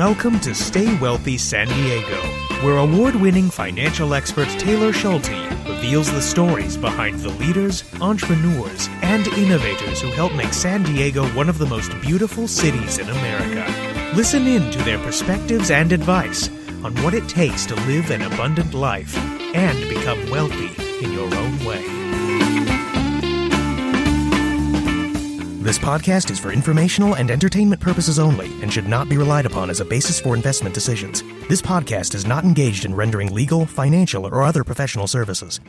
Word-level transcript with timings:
Welcome 0.00 0.40
to 0.40 0.54
Stay 0.54 0.98
Wealthy 0.98 1.36
San 1.36 1.68
Diego, 1.68 2.16
where 2.64 2.78
award 2.78 3.14
winning 3.16 3.50
financial 3.50 4.14
expert 4.14 4.48
Taylor 4.58 4.94
Schulte 4.94 5.28
reveals 5.68 6.10
the 6.10 6.22
stories 6.22 6.78
behind 6.78 7.20
the 7.20 7.28
leaders, 7.28 7.84
entrepreneurs, 8.00 8.88
and 9.02 9.26
innovators 9.28 10.00
who 10.00 10.08
help 10.12 10.34
make 10.34 10.54
San 10.54 10.84
Diego 10.84 11.26
one 11.34 11.50
of 11.50 11.58
the 11.58 11.66
most 11.66 11.92
beautiful 12.00 12.48
cities 12.48 12.96
in 12.96 13.10
America. 13.10 14.14
Listen 14.16 14.46
in 14.46 14.70
to 14.70 14.78
their 14.84 14.98
perspectives 15.00 15.70
and 15.70 15.92
advice 15.92 16.48
on 16.82 16.94
what 17.02 17.12
it 17.12 17.28
takes 17.28 17.66
to 17.66 17.74
live 17.86 18.10
an 18.10 18.22
abundant 18.22 18.72
life 18.72 19.14
and 19.54 19.78
become 19.90 20.30
wealthy 20.30 20.72
in 21.04 21.12
your 21.12 21.32
own 21.34 21.62
way. 21.66 21.99
This 25.70 25.78
podcast 25.78 26.32
is 26.32 26.40
for 26.40 26.50
informational 26.50 27.14
and 27.14 27.30
entertainment 27.30 27.80
purposes 27.80 28.18
only 28.18 28.46
and 28.60 28.72
should 28.72 28.88
not 28.88 29.08
be 29.08 29.16
relied 29.16 29.46
upon 29.46 29.70
as 29.70 29.78
a 29.78 29.84
basis 29.84 30.18
for 30.18 30.34
investment 30.34 30.74
decisions. 30.74 31.22
This 31.48 31.62
podcast 31.62 32.16
is 32.16 32.26
not 32.26 32.42
engaged 32.42 32.84
in 32.84 32.92
rendering 32.92 33.32
legal, 33.32 33.66
financial, 33.66 34.26
or 34.26 34.42
other 34.42 34.64
professional 34.64 35.06
services. 35.06 35.60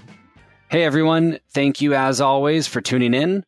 Hey 0.72 0.86
everyone, 0.86 1.38
thank 1.52 1.82
you 1.82 1.94
as 1.94 2.20
always 2.20 2.66
for 2.66 2.82
tuning 2.82 3.14
in. 3.14 3.46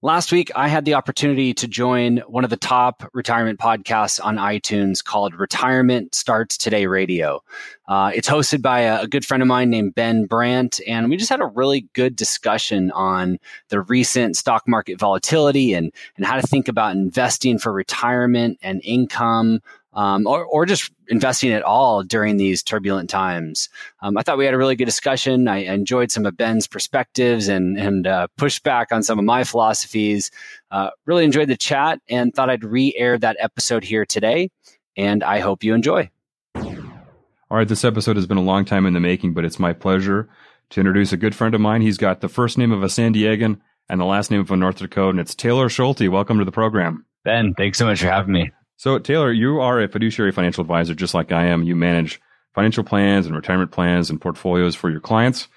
Last 0.00 0.30
week, 0.30 0.52
I 0.54 0.68
had 0.68 0.84
the 0.84 0.94
opportunity 0.94 1.52
to 1.54 1.66
join 1.66 2.18
one 2.28 2.44
of 2.44 2.50
the 2.50 2.56
top 2.56 3.10
retirement 3.14 3.58
podcasts 3.58 4.24
on 4.24 4.36
iTunes 4.36 5.02
called 5.02 5.34
Retirement 5.34 6.14
Starts 6.14 6.56
Today 6.56 6.86
Radio. 6.86 7.42
Uh, 7.88 8.12
it's 8.14 8.28
hosted 8.28 8.62
by 8.62 8.82
a, 8.82 9.02
a, 9.02 9.06
good 9.08 9.24
friend 9.24 9.42
of 9.42 9.48
mine 9.48 9.70
named 9.70 9.96
Ben 9.96 10.26
Brandt, 10.26 10.80
and 10.86 11.10
we 11.10 11.16
just 11.16 11.30
had 11.30 11.40
a 11.40 11.46
really 11.46 11.88
good 11.94 12.14
discussion 12.14 12.92
on 12.92 13.40
the 13.70 13.80
recent 13.80 14.36
stock 14.36 14.68
market 14.68 15.00
volatility 15.00 15.74
and, 15.74 15.92
and 16.16 16.24
how 16.24 16.36
to 16.36 16.46
think 16.46 16.68
about 16.68 16.94
investing 16.94 17.58
for 17.58 17.72
retirement 17.72 18.56
and 18.62 18.80
income 18.84 19.60
um, 19.94 20.26
or, 20.26 20.44
or 20.44 20.66
just 20.66 20.92
investing 21.08 21.52
at 21.52 21.62
all 21.62 22.02
during 22.02 22.36
these 22.36 22.62
turbulent 22.62 23.08
times. 23.10 23.68
Um, 24.02 24.16
I 24.16 24.22
thought 24.22 24.38
we 24.38 24.44
had 24.44 24.54
a 24.54 24.58
really 24.58 24.76
good 24.76 24.84
discussion. 24.84 25.48
I 25.48 25.58
enjoyed 25.58 26.10
some 26.10 26.26
of 26.26 26.36
Ben's 26.36 26.66
perspectives 26.66 27.48
and, 27.48 27.78
and 27.78 28.06
uh, 28.06 28.26
pushed 28.36 28.62
back 28.62 28.92
on 28.92 29.02
some 29.02 29.18
of 29.18 29.24
my 29.24 29.44
philosophies. 29.44 30.30
Uh, 30.70 30.90
really 31.06 31.24
enjoyed 31.24 31.48
the 31.48 31.56
chat 31.56 32.00
and 32.08 32.34
thought 32.34 32.50
I'd 32.50 32.64
re 32.64 32.94
air 32.96 33.18
that 33.18 33.36
episode 33.40 33.84
here 33.84 34.04
today. 34.04 34.50
And 34.96 35.22
I 35.22 35.40
hope 35.40 35.64
you 35.64 35.74
enjoy. 35.74 36.10
All 36.54 37.56
right, 37.56 37.68
this 37.68 37.84
episode 37.84 38.16
has 38.16 38.26
been 38.26 38.36
a 38.36 38.42
long 38.42 38.64
time 38.64 38.84
in 38.84 38.92
the 38.92 39.00
making, 39.00 39.32
but 39.32 39.44
it's 39.44 39.58
my 39.58 39.72
pleasure 39.72 40.28
to 40.70 40.80
introduce 40.80 41.12
a 41.12 41.16
good 41.16 41.34
friend 41.34 41.54
of 41.54 41.60
mine. 41.60 41.80
He's 41.80 41.96
got 41.96 42.20
the 42.20 42.28
first 42.28 42.58
name 42.58 42.72
of 42.72 42.82
a 42.82 42.90
San 42.90 43.14
Diegan 43.14 43.60
and 43.88 44.00
the 44.00 44.04
last 44.04 44.30
name 44.30 44.40
of 44.40 44.50
a 44.50 44.56
North 44.56 44.78
Dakota, 44.78 45.10
and 45.10 45.20
it's 45.20 45.34
Taylor 45.34 45.70
Schulte. 45.70 46.10
Welcome 46.10 46.38
to 46.40 46.44
the 46.44 46.52
program. 46.52 47.06
Ben, 47.24 47.54
thanks 47.54 47.78
so 47.78 47.86
much 47.86 48.00
for 48.00 48.08
having 48.08 48.32
me. 48.32 48.50
So, 48.78 48.96
Taylor, 49.00 49.32
you 49.32 49.60
are 49.60 49.82
a 49.82 49.88
fiduciary 49.88 50.30
financial 50.30 50.62
advisor 50.62 50.94
just 50.94 51.12
like 51.12 51.32
I 51.32 51.46
am. 51.46 51.64
You 51.64 51.74
manage 51.74 52.20
financial 52.54 52.84
plans 52.84 53.26
and 53.26 53.34
retirement 53.34 53.72
plans 53.72 54.08
and 54.08 54.20
portfolios 54.20 54.76
for 54.76 54.88
your 54.88 55.00
clients. 55.00 55.48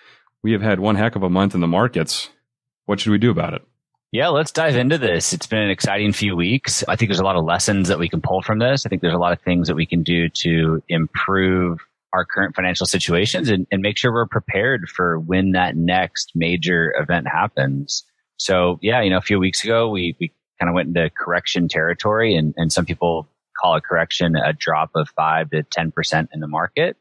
We 0.41 0.53
have 0.53 0.63
had 0.63 0.79
one 0.79 0.95
heck 0.95 1.15
of 1.15 1.21
a 1.21 1.29
month 1.29 1.53
in 1.53 1.61
the 1.61 1.67
markets. 1.67 2.31
What 2.87 2.99
should 2.99 3.11
we 3.11 3.19
do 3.19 3.29
about 3.29 3.53
it? 3.53 3.61
Yeah, 4.11 4.29
let's 4.29 4.51
dive 4.51 4.75
into 4.75 4.97
this. 4.97 5.33
It's 5.33 5.45
been 5.45 5.59
an 5.59 5.69
exciting 5.69 6.13
few 6.13 6.35
weeks. 6.35 6.83
I 6.87 6.95
think 6.95 7.09
there's 7.09 7.19
a 7.19 7.23
lot 7.23 7.35
of 7.35 7.45
lessons 7.45 7.89
that 7.89 7.99
we 7.99 8.09
can 8.09 8.21
pull 8.21 8.41
from 8.41 8.57
this. 8.57 8.87
I 8.87 8.89
think 8.89 9.03
there's 9.03 9.13
a 9.13 9.19
lot 9.19 9.33
of 9.33 9.41
things 9.41 9.67
that 9.67 9.75
we 9.75 9.85
can 9.85 10.01
do 10.01 10.27
to 10.27 10.81
improve 10.89 11.79
our 12.13 12.25
current 12.25 12.55
financial 12.55 12.87
situations 12.87 13.49
and, 13.49 13.67
and 13.71 13.83
make 13.83 13.99
sure 13.99 14.11
we're 14.11 14.25
prepared 14.25 14.89
for 14.89 15.19
when 15.19 15.51
that 15.51 15.77
next 15.77 16.31
major 16.33 16.91
event 16.97 17.27
happens. 17.27 18.03
So 18.37 18.79
yeah, 18.81 19.01
you 19.01 19.11
know, 19.11 19.17
a 19.17 19.21
few 19.21 19.37
weeks 19.37 19.63
ago, 19.63 19.89
we, 19.89 20.17
we 20.19 20.33
kind 20.61 20.69
of 20.69 20.75
went 20.75 20.89
into 20.89 21.09
correction 21.09 21.67
territory 21.67 22.35
and, 22.35 22.53
and 22.55 22.71
some 22.71 22.85
people 22.85 23.27
call 23.59 23.75
a 23.75 23.81
correction 23.81 24.35
a 24.35 24.53
drop 24.53 24.91
of 24.93 25.09
five 25.09 25.49
to 25.49 25.63
10% 25.63 26.27
in 26.31 26.39
the 26.39 26.47
market. 26.47 26.97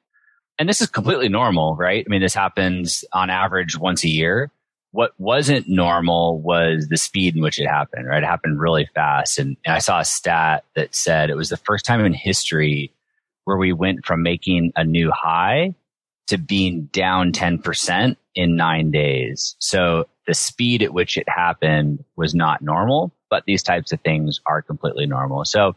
And 0.59 0.67
this 0.67 0.81
is 0.81 0.89
completely 0.89 1.29
normal, 1.29 1.77
right? 1.77 2.03
I 2.07 2.09
mean, 2.09 2.23
this 2.23 2.35
happens 2.35 3.05
on 3.13 3.29
average 3.29 3.77
once 3.77 4.03
a 4.03 4.09
year. 4.09 4.51
What 4.93 5.13
wasn't 5.19 5.69
normal 5.69 6.41
was 6.41 6.89
the 6.89 6.97
speed 6.97 7.37
in 7.37 7.43
which 7.43 7.61
it 7.61 7.67
happened, 7.67 8.07
right? 8.07 8.23
It 8.23 8.27
happened 8.27 8.59
really 8.59 8.89
fast. 8.95 9.39
And, 9.39 9.59
and 9.67 9.75
I 9.75 9.79
saw 9.79 10.01
a 10.01 10.05
stat 10.07 10.65
that 10.75 10.95
said 10.95 11.29
it 11.29 11.37
was 11.37 11.51
the 11.51 11.59
first 11.59 11.85
time 11.85 12.05
in 12.05 12.15
history 12.15 12.95
where 13.45 13.59
we 13.59 13.75
went 13.75 14.07
from 14.07 14.23
making 14.23 14.73
a 14.75 14.85
new 14.85 15.11
high 15.11 15.75
to 16.29 16.39
being 16.39 16.89
down 16.93 17.33
10% 17.33 18.17
in 18.35 18.57
nine 18.57 18.91
days. 18.91 19.55
So 19.59 20.09
the 20.27 20.35
speed 20.35 20.83
at 20.83 20.95
which 20.95 21.19
it 21.19 21.29
happened 21.29 22.05
was 22.17 22.35
not 22.35 22.63
normal 22.63 23.13
but 23.31 23.45
these 23.47 23.63
types 23.63 23.93
of 23.93 24.01
things 24.01 24.41
are 24.47 24.61
completely 24.61 25.07
normal. 25.07 25.45
So 25.45 25.77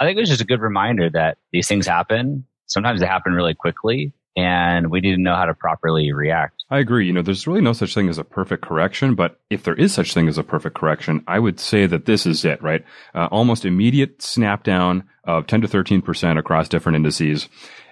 I 0.00 0.04
think 0.04 0.16
it 0.16 0.20
was 0.20 0.30
just 0.30 0.40
a 0.40 0.46
good 0.46 0.60
reminder 0.60 1.10
that 1.10 1.38
these 1.52 1.68
things 1.68 1.86
happen. 1.86 2.46
Sometimes 2.66 3.00
they 3.00 3.06
happen 3.06 3.34
really 3.34 3.54
quickly 3.54 4.12
and 4.36 4.90
we 4.90 5.00
need 5.00 5.14
to 5.14 5.20
know 5.20 5.36
how 5.36 5.44
to 5.44 5.54
properly 5.54 6.12
react. 6.12 6.64
I 6.70 6.78
agree. 6.78 7.06
You 7.06 7.12
know, 7.12 7.22
there's 7.22 7.46
really 7.46 7.60
no 7.60 7.72
such 7.72 7.94
thing 7.94 8.08
as 8.08 8.18
a 8.18 8.24
perfect 8.24 8.64
correction, 8.64 9.14
but 9.14 9.40
if 9.50 9.62
there 9.62 9.74
is 9.74 9.94
such 9.94 10.12
thing 10.12 10.28
as 10.28 10.38
a 10.38 10.42
perfect 10.42 10.76
correction, 10.76 11.22
I 11.28 11.38
would 11.38 11.60
say 11.60 11.86
that 11.86 12.06
this 12.06 12.26
is 12.26 12.44
it, 12.44 12.60
right? 12.62 12.84
Uh, 13.14 13.28
almost 13.30 13.64
immediate 13.64 14.22
snap 14.22 14.64
down 14.64 15.04
of 15.24 15.46
10 15.46 15.62
to 15.62 15.68
13% 15.68 16.38
across 16.38 16.68
different 16.68 16.96
indices. 16.96 17.48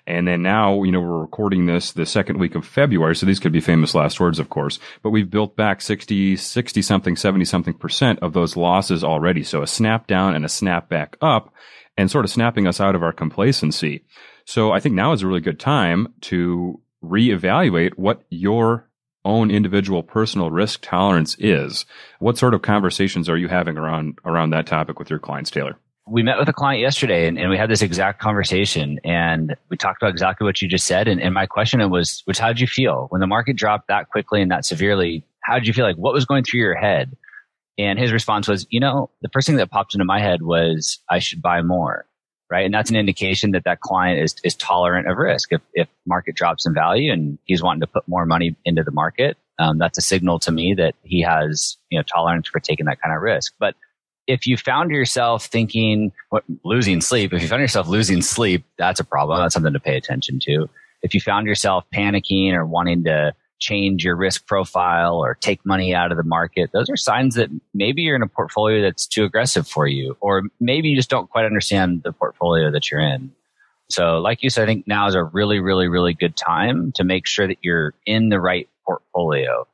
And 0.06 0.26
then 0.26 0.42
now, 0.42 0.82
you 0.82 0.90
know, 0.90 1.00
we're 1.00 1.20
recording 1.20 1.66
this 1.66 1.92
the 1.92 2.06
second 2.06 2.38
week 2.38 2.54
of 2.54 2.66
February. 2.66 3.14
So 3.14 3.24
these 3.24 3.38
could 3.38 3.52
be 3.52 3.60
famous 3.60 3.94
last 3.94 4.18
words, 4.18 4.38
of 4.38 4.48
course, 4.48 4.78
but 5.02 5.10
we've 5.10 5.30
built 5.30 5.56
back 5.56 5.80
60, 5.80 6.36
60 6.36 6.82
something, 6.82 7.16
70 7.16 7.44
something 7.44 7.74
percent 7.74 8.18
of 8.20 8.32
those 8.32 8.56
losses 8.56 9.04
already. 9.04 9.44
So 9.44 9.62
a 9.62 9.66
snap 9.66 10.06
down 10.06 10.34
and 10.34 10.44
a 10.44 10.48
snap 10.48 10.88
back 10.88 11.16
up 11.20 11.54
and 11.96 12.10
sort 12.10 12.24
of 12.24 12.30
snapping 12.30 12.66
us 12.66 12.80
out 12.80 12.94
of 12.94 13.02
our 13.02 13.12
complacency. 13.12 14.04
So 14.44 14.72
I 14.72 14.80
think 14.80 14.94
now 14.94 15.12
is 15.12 15.22
a 15.22 15.26
really 15.26 15.40
good 15.40 15.60
time 15.60 16.14
to 16.22 16.80
reevaluate 17.02 17.92
what 17.96 18.24
your 18.28 18.88
own 19.24 19.50
individual 19.50 20.02
personal 20.02 20.50
risk 20.50 20.80
tolerance 20.82 21.36
is. 21.38 21.84
What 22.18 22.38
sort 22.38 22.54
of 22.54 22.62
conversations 22.62 23.28
are 23.28 23.36
you 23.36 23.48
having 23.48 23.78
around 23.78 24.18
around 24.24 24.50
that 24.50 24.66
topic 24.66 24.98
with 24.98 25.10
your 25.10 25.18
clients, 25.18 25.50
Taylor? 25.50 25.76
We 26.06 26.22
met 26.22 26.38
with 26.38 26.48
a 26.48 26.52
client 26.52 26.80
yesterday 26.80 27.28
and, 27.28 27.38
and, 27.38 27.48
we 27.48 27.56
had 27.56 27.70
this 27.70 27.82
exact 27.82 28.20
conversation 28.20 28.98
and 29.04 29.56
we 29.68 29.76
talked 29.76 30.02
about 30.02 30.10
exactly 30.10 30.44
what 30.44 30.60
you 30.60 30.68
just 30.68 30.86
said. 30.86 31.06
And, 31.06 31.20
and 31.20 31.32
my 31.32 31.46
question 31.46 31.88
was, 31.90 32.22
which 32.24 32.38
how 32.38 32.48
did 32.48 32.60
you 32.60 32.66
feel 32.66 33.06
when 33.10 33.20
the 33.20 33.26
market 33.26 33.56
dropped 33.56 33.88
that 33.88 34.08
quickly 34.08 34.42
and 34.42 34.50
that 34.50 34.64
severely? 34.64 35.24
How 35.42 35.54
did 35.54 35.66
you 35.66 35.72
feel 35.72 35.86
like 35.86 35.96
what 35.96 36.12
was 36.12 36.24
going 36.24 36.44
through 36.44 36.60
your 36.60 36.74
head? 36.74 37.16
And 37.78 37.98
his 37.98 38.12
response 38.12 38.48
was, 38.48 38.66
you 38.70 38.80
know, 38.80 39.10
the 39.22 39.28
first 39.32 39.46
thing 39.46 39.56
that 39.56 39.70
popped 39.70 39.94
into 39.94 40.04
my 40.04 40.20
head 40.20 40.42
was 40.42 40.98
I 41.08 41.20
should 41.20 41.40
buy 41.40 41.62
more. 41.62 42.04
Right. 42.50 42.66
And 42.66 42.74
that's 42.74 42.90
an 42.90 42.96
indication 42.96 43.52
that 43.52 43.64
that 43.64 43.80
client 43.80 44.20
is, 44.20 44.34
is 44.44 44.54
tolerant 44.54 45.08
of 45.08 45.16
risk. 45.16 45.52
If, 45.52 45.62
if 45.72 45.88
market 46.04 46.34
drops 46.34 46.66
in 46.66 46.74
value 46.74 47.10
and 47.10 47.38
he's 47.44 47.62
wanting 47.62 47.80
to 47.80 47.86
put 47.86 48.06
more 48.06 48.26
money 48.26 48.54
into 48.66 48.82
the 48.82 48.90
market, 48.90 49.38
um, 49.58 49.78
that's 49.78 49.96
a 49.96 50.02
signal 50.02 50.38
to 50.40 50.52
me 50.52 50.74
that 50.74 50.94
he 51.02 51.22
has, 51.22 51.78
you 51.88 51.98
know, 51.98 52.02
tolerance 52.02 52.48
for 52.48 52.60
taking 52.60 52.84
that 52.86 53.00
kind 53.00 53.14
of 53.14 53.22
risk. 53.22 53.54
But 53.58 53.74
if 54.32 54.46
you 54.46 54.56
found 54.56 54.90
yourself 54.90 55.44
thinking 55.44 56.10
what, 56.30 56.42
losing 56.64 57.02
sleep, 57.02 57.34
if 57.34 57.42
you 57.42 57.48
found 57.48 57.60
yourself 57.60 57.86
losing 57.86 58.22
sleep, 58.22 58.64
that's 58.78 58.98
a 58.98 59.04
problem. 59.04 59.38
That's 59.38 59.52
something 59.52 59.74
to 59.74 59.80
pay 59.80 59.96
attention 59.96 60.40
to. 60.40 60.70
If 61.02 61.12
you 61.14 61.20
found 61.20 61.46
yourself 61.46 61.84
panicking 61.94 62.54
or 62.54 62.64
wanting 62.64 63.04
to 63.04 63.34
change 63.58 64.04
your 64.04 64.16
risk 64.16 64.46
profile 64.46 65.18
or 65.18 65.34
take 65.34 65.64
money 65.66 65.94
out 65.94 66.10
of 66.12 66.16
the 66.16 66.24
market, 66.24 66.70
those 66.72 66.88
are 66.88 66.96
signs 66.96 67.34
that 67.34 67.50
maybe 67.74 68.02
you're 68.02 68.16
in 68.16 68.22
a 68.22 68.26
portfolio 68.26 68.80
that's 68.80 69.06
too 69.06 69.24
aggressive 69.24 69.68
for 69.68 69.86
you, 69.86 70.16
or 70.20 70.44
maybe 70.58 70.88
you 70.88 70.96
just 70.96 71.10
don't 71.10 71.28
quite 71.30 71.44
understand 71.44 72.02
the 72.02 72.12
portfolio 72.12 72.70
that 72.70 72.90
you're 72.90 73.00
in. 73.00 73.30
So, 73.90 74.18
like 74.18 74.42
you 74.42 74.48
said, 74.48 74.62
I 74.62 74.66
think 74.66 74.86
now 74.86 75.06
is 75.08 75.14
a 75.14 75.22
really, 75.22 75.60
really, 75.60 75.88
really 75.88 76.14
good 76.14 76.36
time 76.36 76.92
to 76.92 77.04
make 77.04 77.26
sure 77.26 77.46
that 77.46 77.58
you're 77.60 77.92
in 78.06 78.30
the 78.30 78.40
right 78.40 78.66
portfolio. 78.86 79.66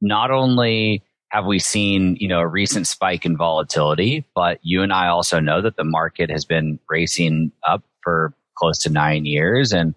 Not 0.00 0.30
only 0.30 1.02
have 1.30 1.44
we 1.44 1.58
seen, 1.58 2.16
you 2.16 2.28
know, 2.28 2.40
a 2.40 2.46
recent 2.46 2.86
spike 2.86 3.26
in 3.26 3.36
volatility, 3.36 4.24
but 4.34 4.58
you 4.62 4.82
and 4.82 4.92
I 4.92 5.08
also 5.08 5.40
know 5.40 5.60
that 5.60 5.76
the 5.76 5.84
market 5.84 6.30
has 6.30 6.44
been 6.44 6.78
racing 6.88 7.52
up 7.66 7.82
for 8.02 8.32
close 8.56 8.78
to 8.78 8.90
nine 8.90 9.26
years. 9.26 9.72
And 9.72 9.94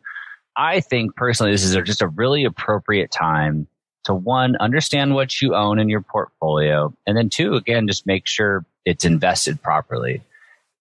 I 0.57 0.81
think 0.81 1.15
personally, 1.15 1.51
this 1.51 1.63
is 1.63 1.75
just 1.85 2.01
a 2.01 2.07
really 2.07 2.43
appropriate 2.43 3.11
time 3.11 3.67
to 4.03 4.13
one, 4.13 4.55
understand 4.57 5.15
what 5.15 5.41
you 5.41 5.55
own 5.55 5.79
in 5.79 5.87
your 5.87 6.01
portfolio. 6.01 6.93
And 7.07 7.15
then 7.15 7.29
two, 7.29 7.55
again, 7.55 7.87
just 7.87 8.05
make 8.05 8.27
sure 8.27 8.65
it's 8.83 9.05
invested 9.05 9.61
properly. 9.61 10.21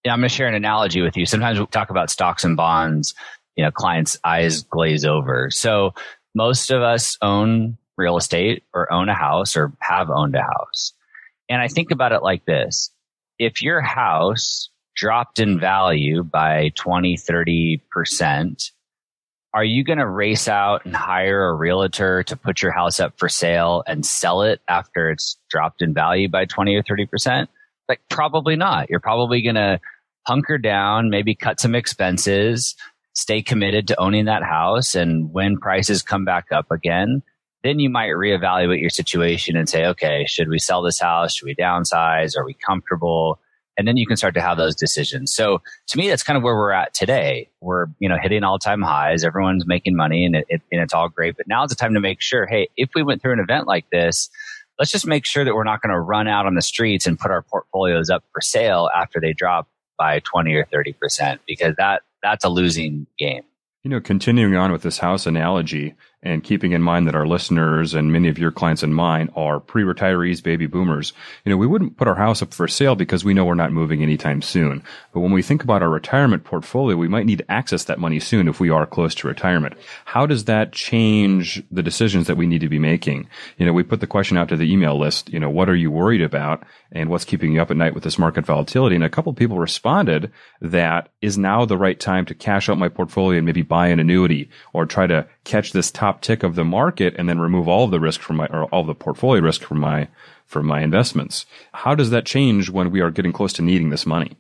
I'm 0.07 0.21
going 0.21 0.23
to 0.23 0.35
share 0.35 0.49
an 0.49 0.55
analogy 0.55 1.03
with 1.03 1.17
you. 1.17 1.27
Sometimes 1.27 1.61
we 1.61 1.67
talk 1.67 1.91
about 1.91 2.11
stocks 2.11 2.45
and 2.45 2.57
bonds, 2.57 3.15
you 3.57 3.65
know, 3.65 3.71
clients' 3.71 4.19
eyes 4.25 4.63
glaze 4.63 5.05
over. 5.05 5.51
So 5.51 5.93
most 6.35 6.71
of 6.71 6.83
us 6.83 7.19
own 7.21 7.77
real 8.01 8.17
estate 8.17 8.65
or 8.75 8.93
own 8.93 9.09
a 9.09 9.15
house 9.15 9.57
or 9.57 9.73
have 9.81 10.11
owned 10.11 10.35
a 10.35 10.43
house. 10.43 10.93
And 11.49 11.61
I 11.61 11.69
think 11.69 11.91
about 11.91 12.13
it 12.13 12.23
like 12.23 12.45
this. 12.47 12.91
If 13.39 13.63
your 13.63 13.81
house 13.81 14.71
dropped 14.97 15.39
in 15.39 15.61
value 15.61 16.23
by 16.23 16.73
20, 16.77 17.17
30%, 17.17 18.71
are 19.53 19.65
you 19.65 19.83
going 19.83 19.99
to 19.99 20.07
race 20.07 20.49
out 20.49 20.85
and 20.85 20.95
hire 20.95 21.49
a 21.49 21.55
realtor 21.55 22.23
to 22.25 22.37
put 22.37 22.63
your 22.63 22.73
house 22.73 23.01
up 23.01 23.19
for 23.19 23.29
sale 23.29 23.83
and 23.87 24.07
sell 24.07 24.43
it 24.43 24.61
after 24.69 25.11
it's 25.11 25.37
dropped 25.51 25.83
in 25.83 25.93
value 25.93 26.29
by 26.29 26.45
20 26.45 26.75
or 26.75 26.83
30%? 26.83 27.49
Like 27.89 28.01
probably 28.09 28.57
not. 28.57 28.89
You're 28.89 29.01
probably 29.01 29.43
going 29.43 29.57
to 29.57 29.81
hunker 30.27 30.59
down, 30.59 31.11
maybe 31.11 31.35
cut 31.35 31.59
some 31.59 31.75
expenses, 31.75 32.77
stay 33.15 33.43
committed 33.43 33.89
to 33.89 34.01
owning 34.01 34.27
that 34.27 34.45
house. 34.45 34.95
And 34.95 35.33
when 35.33 35.59
prices 35.59 36.03
come 36.03 36.25
back 36.25 36.47
up 36.53 36.71
again, 36.71 37.23
then 37.63 37.79
you 37.79 37.91
might 37.91 38.11
reevaluate 38.11 38.81
your 38.81 38.91
situation 38.91 39.57
and 39.57 39.69
say, 39.69 39.87
okay, 39.87 40.25
should 40.27 40.49
we 40.49 40.59
sell 40.59 40.83
this 40.83 41.01
house? 41.01 41.35
Should 41.35 41.47
we 41.47 41.55
downsize? 41.55 42.37
Are 42.37 42.45
we 42.45 42.55
comfortable? 42.55 43.39
And 43.77 43.87
then 43.87 43.97
you 43.97 44.07
can 44.07 44.17
start 44.17 44.35
to 44.35 44.41
have 44.41 44.59
those 44.59 44.75
decisions. 44.75 45.33
So 45.33 45.63
to 45.89 45.99
me, 45.99 46.09
that's 46.09 46.23
kind 46.23 46.37
of 46.37 46.43
where 46.43 46.55
we're 46.55 46.73
at 46.73 46.93
today. 46.93 47.49
We're, 47.61 47.87
you 47.99 48.09
know, 48.09 48.17
hitting 48.21 48.45
all 48.45 48.59
time 48.59 48.83
highs. 48.83 49.25
Everyone's 49.25 49.67
making 49.67 49.97
money 49.97 50.27
and, 50.27 50.37
it, 50.37 50.47
it, 50.49 50.63
and 50.71 50.81
it's 50.83 50.93
all 50.93 51.09
great. 51.09 51.37
But 51.37 51.49
now 51.49 51.65
it's 51.65 51.73
the 51.73 51.77
time 51.77 51.95
to 51.95 52.01
make 52.01 52.21
sure, 52.21 52.47
hey, 52.47 52.69
if 52.77 52.91
we 52.95 53.03
went 53.03 53.23
through 53.23 53.35
an 53.35 53.41
event 53.41 53.67
like 53.67 53.89
this, 53.91 54.29
let's 54.79 54.91
just 54.91 55.07
make 55.07 55.25
sure 55.25 55.45
that 55.45 55.55
we're 55.55 55.65
not 55.65 55.83
going 55.83 55.93
to 55.93 56.01
run 56.01 56.29
out 56.29 56.47
on 56.47 56.55
the 56.55 56.63
streets 56.63 57.07
and 57.07 57.19
put 57.19 57.31
our 57.31 57.43
portfolios 57.43 58.11
up 58.11 58.25
for 58.33 58.41
sale 58.41 58.91
after 58.95 59.21
they 59.21 59.33
drop 59.33 59.69
by 59.99 60.21
20 60.21 60.55
or 60.55 60.65
30% 60.65 61.39
because 61.47 61.75
that 61.77 62.03
that's 62.23 62.45
a 62.45 62.49
losing 62.49 63.07
game. 63.19 63.43
You 63.85 63.91
know, 63.91 64.01
continuing 64.01 64.57
on 64.57 64.73
with 64.73 64.83
this 64.83 64.99
house 64.99 65.27
analogy, 65.27 65.95
and 66.23 66.45
keeping 66.45 66.73
in 66.73 66.83
mind 66.83 67.07
that 67.07 67.15
our 67.15 67.27
listeners 67.27 67.95
and 67.95 68.13
many 68.13 68.29
of 68.29 68.39
your 68.39 68.51
clients 68.51 68.83
and 68.83 68.95
mine 68.95 69.31
are 69.35 69.59
pre-retirees, 69.59 70.43
baby 70.43 70.67
boomers, 70.67 71.15
you 71.45 71.51
know, 71.51 71.57
we 71.57 71.67
wouldn't 71.67 71.97
put 71.97 72.09
our 72.09 72.15
house 72.15 72.43
up 72.43 72.53
for 72.53 72.69
sale 72.69 72.95
because 72.95 73.25
we 73.25 73.33
know 73.33 73.45
we're 73.45 73.55
not 73.55 73.73
moving 73.73 74.03
anytime 74.03 74.43
soon. 74.43 74.83
But 75.13 75.21
when 75.21 75.33
we 75.33 75.43
think 75.43 75.65
about 75.65 75.83
our 75.83 75.89
retirement 75.89 76.45
portfolio, 76.45 76.97
we 76.97 77.09
might 77.09 77.25
need 77.25 77.39
to 77.39 77.51
access 77.51 77.85
that 77.85 77.99
money 77.99 78.21
soon 78.21 78.49
if 78.49 78.61
we 78.61 78.69
are 78.69 78.85
close 78.85 79.15
to 79.17 79.29
retirement. 79.29 79.75
How 80.05 80.27
does 80.27 80.45
that 80.45 80.73
change 80.73 81.63
the 81.71 81.83
decisions 81.83 82.27
that 82.27 82.37
we 82.37 82.47
need 82.47 82.61
to 82.61 82.69
be 82.69 82.79
making? 82.79 83.29
You 83.57 83.65
know, 83.65 83.73
we 83.73 83.83
put 83.83 84.01
the 84.01 84.07
question 84.07 84.37
out 84.37 84.51
to 84.51 84.57
the 84.57 84.71
email 84.71 84.99
list, 84.99 85.31
you 85.31 85.41
know, 85.41 85.51
what 85.51 85.71
are 85.71 85.77
you 85.77 85.91
worried 85.91 86.23
about 86.23 86.65
and 86.93 87.09
what's 87.09 87.25
keeping 87.25 87.53
you 87.53 87.63
up 87.63 87.71
at 87.71 87.77
night 87.77 87.95
with 87.95 88.05
this 88.05 88.19
market 88.19 88.45
volatility? 88.45 88.95
And 88.95 89.05
a 89.05 89.11
couple 89.11 89.33
people 89.33 89.59
responded 89.59 90.31
that 90.61 91.09
is 91.23 91.39
now 91.39 91.65
the 91.65 91.79
right 91.79 91.99
time 91.99 92.27
to 92.27 92.35
cash 92.35 92.69
out 92.69 92.77
my 92.77 92.89
portfolio 92.89 93.39
and 93.39 93.47
maybe 93.47 93.63
buy 93.63 93.89
an 93.89 94.01
annuity 94.01 94.51
or 94.75 94.85
try 94.85 95.07
to 95.07 95.27
catch 95.45 95.73
this 95.73 95.91
top 95.91 96.10
tick 96.19 96.43
of 96.43 96.55
the 96.55 96.65
market 96.65 97.15
and 97.17 97.29
then 97.29 97.39
remove 97.39 97.69
all 97.69 97.85
of 97.85 97.91
the 97.91 98.01
risk 98.01 98.21
from 98.21 98.37
my 98.37 98.47
or 98.47 98.65
all 98.67 98.85
the 98.85 98.95
portfolio 98.95 99.43
risk 99.43 99.63
from 99.63 99.81
my 99.81 100.09
from 100.47 100.67
my 100.67 100.83
investments. 100.83 101.47
How 101.73 101.95
does 101.95 102.11
that 102.11 102.27
change 102.27 102.71
when 102.71 102.91
we 102.91 103.01
are 103.01 103.11
getting 103.11 103.33
close 103.33 103.53
to 103.55 103.63
needing 103.63 103.91
this 103.91 104.05
money? 104.05 104.37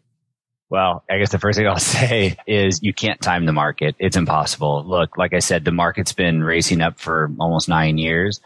Well, 0.70 1.04
I 1.10 1.18
guess 1.18 1.32
the 1.32 1.38
first 1.38 1.58
thing 1.58 1.66
I'll 1.66 1.78
say 1.78 2.36
is 2.46 2.82
you 2.82 2.94
can't 2.94 3.20
time 3.20 3.44
the 3.44 3.52
market. 3.52 3.96
It's 3.98 4.16
impossible. 4.16 4.84
Look, 4.86 5.16
like 5.16 5.34
I 5.34 5.40
said, 5.40 5.64
the 5.64 5.72
market's 5.72 6.12
been 6.12 6.42
racing 6.42 6.80
up 6.80 6.98
for 6.98 7.30
almost 7.38 7.68
nine 7.68 7.98
years. 7.98 8.40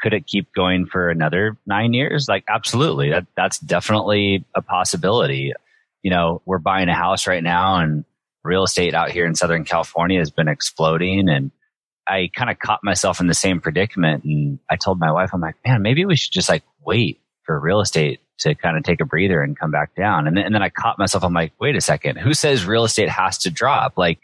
Could 0.00 0.14
it 0.14 0.26
keep 0.26 0.52
going 0.54 0.86
for 0.86 1.10
another 1.10 1.56
nine 1.66 1.92
years? 1.92 2.28
Like, 2.28 2.44
absolutely. 2.48 3.10
That, 3.10 3.26
that's 3.36 3.58
definitely 3.58 4.44
a 4.54 4.62
possibility. 4.62 5.52
You 6.02 6.10
know, 6.10 6.42
we're 6.44 6.58
buying 6.58 6.88
a 6.88 6.94
house 6.94 7.26
right 7.26 7.42
now 7.42 7.76
and 7.76 8.04
real 8.44 8.64
estate 8.64 8.94
out 8.94 9.10
here 9.10 9.26
in 9.26 9.34
Southern 9.34 9.64
California 9.64 10.18
has 10.18 10.30
been 10.30 10.48
exploding 10.48 11.28
and 11.28 11.50
I 12.08 12.30
kind 12.34 12.50
of 12.50 12.58
caught 12.58 12.80
myself 12.82 13.20
in 13.20 13.26
the 13.26 13.34
same 13.34 13.60
predicament. 13.60 14.24
And 14.24 14.58
I 14.70 14.76
told 14.76 14.98
my 14.98 15.12
wife, 15.12 15.30
I'm 15.32 15.40
like, 15.40 15.56
man, 15.64 15.82
maybe 15.82 16.04
we 16.04 16.16
should 16.16 16.32
just 16.32 16.48
like 16.48 16.64
wait 16.84 17.20
for 17.44 17.58
real 17.58 17.80
estate 17.80 18.20
to 18.38 18.54
kind 18.54 18.76
of 18.76 18.82
take 18.82 19.00
a 19.00 19.04
breather 19.04 19.40
and 19.40 19.58
come 19.58 19.70
back 19.70 19.94
down. 19.94 20.26
And 20.26 20.36
then, 20.36 20.44
and 20.44 20.54
then 20.54 20.62
I 20.62 20.68
caught 20.68 20.98
myself. 20.98 21.24
I'm 21.24 21.32
like, 21.32 21.52
wait 21.60 21.76
a 21.76 21.80
second. 21.80 22.16
Who 22.16 22.34
says 22.34 22.64
real 22.64 22.84
estate 22.84 23.08
has 23.08 23.38
to 23.38 23.50
drop? 23.50 23.96
Like 23.96 24.18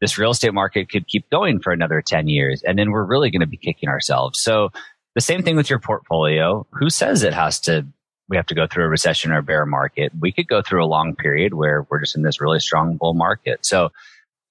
this 0.00 0.18
real 0.18 0.30
estate 0.30 0.52
market 0.52 0.90
could 0.90 1.08
keep 1.08 1.28
going 1.30 1.60
for 1.60 1.72
another 1.72 2.02
10 2.02 2.28
years. 2.28 2.62
And 2.62 2.78
then 2.78 2.90
we're 2.90 3.04
really 3.04 3.30
going 3.30 3.40
to 3.40 3.46
be 3.46 3.56
kicking 3.56 3.88
ourselves. 3.88 4.42
So 4.42 4.70
the 5.14 5.22
same 5.22 5.42
thing 5.42 5.56
with 5.56 5.70
your 5.70 5.78
portfolio. 5.78 6.66
Who 6.72 6.90
says 6.90 7.22
it 7.22 7.32
has 7.32 7.60
to, 7.60 7.86
we 8.28 8.36
have 8.36 8.46
to 8.46 8.54
go 8.54 8.66
through 8.66 8.84
a 8.84 8.88
recession 8.88 9.32
or 9.32 9.38
a 9.38 9.42
bear 9.42 9.64
market? 9.64 10.12
We 10.20 10.32
could 10.32 10.48
go 10.48 10.60
through 10.60 10.84
a 10.84 10.86
long 10.86 11.16
period 11.16 11.54
where 11.54 11.86
we're 11.88 12.00
just 12.00 12.16
in 12.16 12.22
this 12.22 12.40
really 12.40 12.60
strong 12.60 12.98
bull 12.98 13.14
market. 13.14 13.64
So 13.64 13.90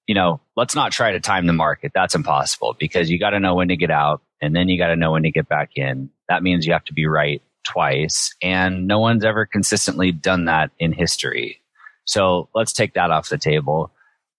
you 0.06 0.14
know, 0.14 0.40
let's 0.56 0.74
not 0.74 0.92
try 0.92 1.12
to 1.12 1.20
time 1.20 1.46
the 1.46 1.52
market. 1.52 1.92
That's 1.94 2.14
impossible 2.14 2.76
because 2.78 3.10
you 3.10 3.18
got 3.18 3.30
to 3.30 3.40
know 3.40 3.54
when 3.54 3.68
to 3.68 3.76
get 3.76 3.90
out 3.90 4.22
and 4.40 4.54
then 4.54 4.68
you 4.68 4.78
got 4.78 4.88
to 4.88 4.96
know 4.96 5.12
when 5.12 5.24
to 5.24 5.30
get 5.30 5.48
back 5.48 5.70
in. 5.74 6.10
That 6.28 6.42
means 6.42 6.66
you 6.66 6.72
have 6.72 6.84
to 6.84 6.92
be 6.92 7.06
right 7.06 7.42
twice. 7.64 8.34
And 8.42 8.86
no 8.86 9.00
one's 9.00 9.24
ever 9.24 9.46
consistently 9.46 10.12
done 10.12 10.44
that 10.44 10.70
in 10.78 10.92
history. 10.92 11.60
So 12.04 12.48
let's 12.54 12.72
take 12.72 12.94
that 12.94 13.10
off 13.10 13.28
the 13.28 13.38
table. 13.38 13.90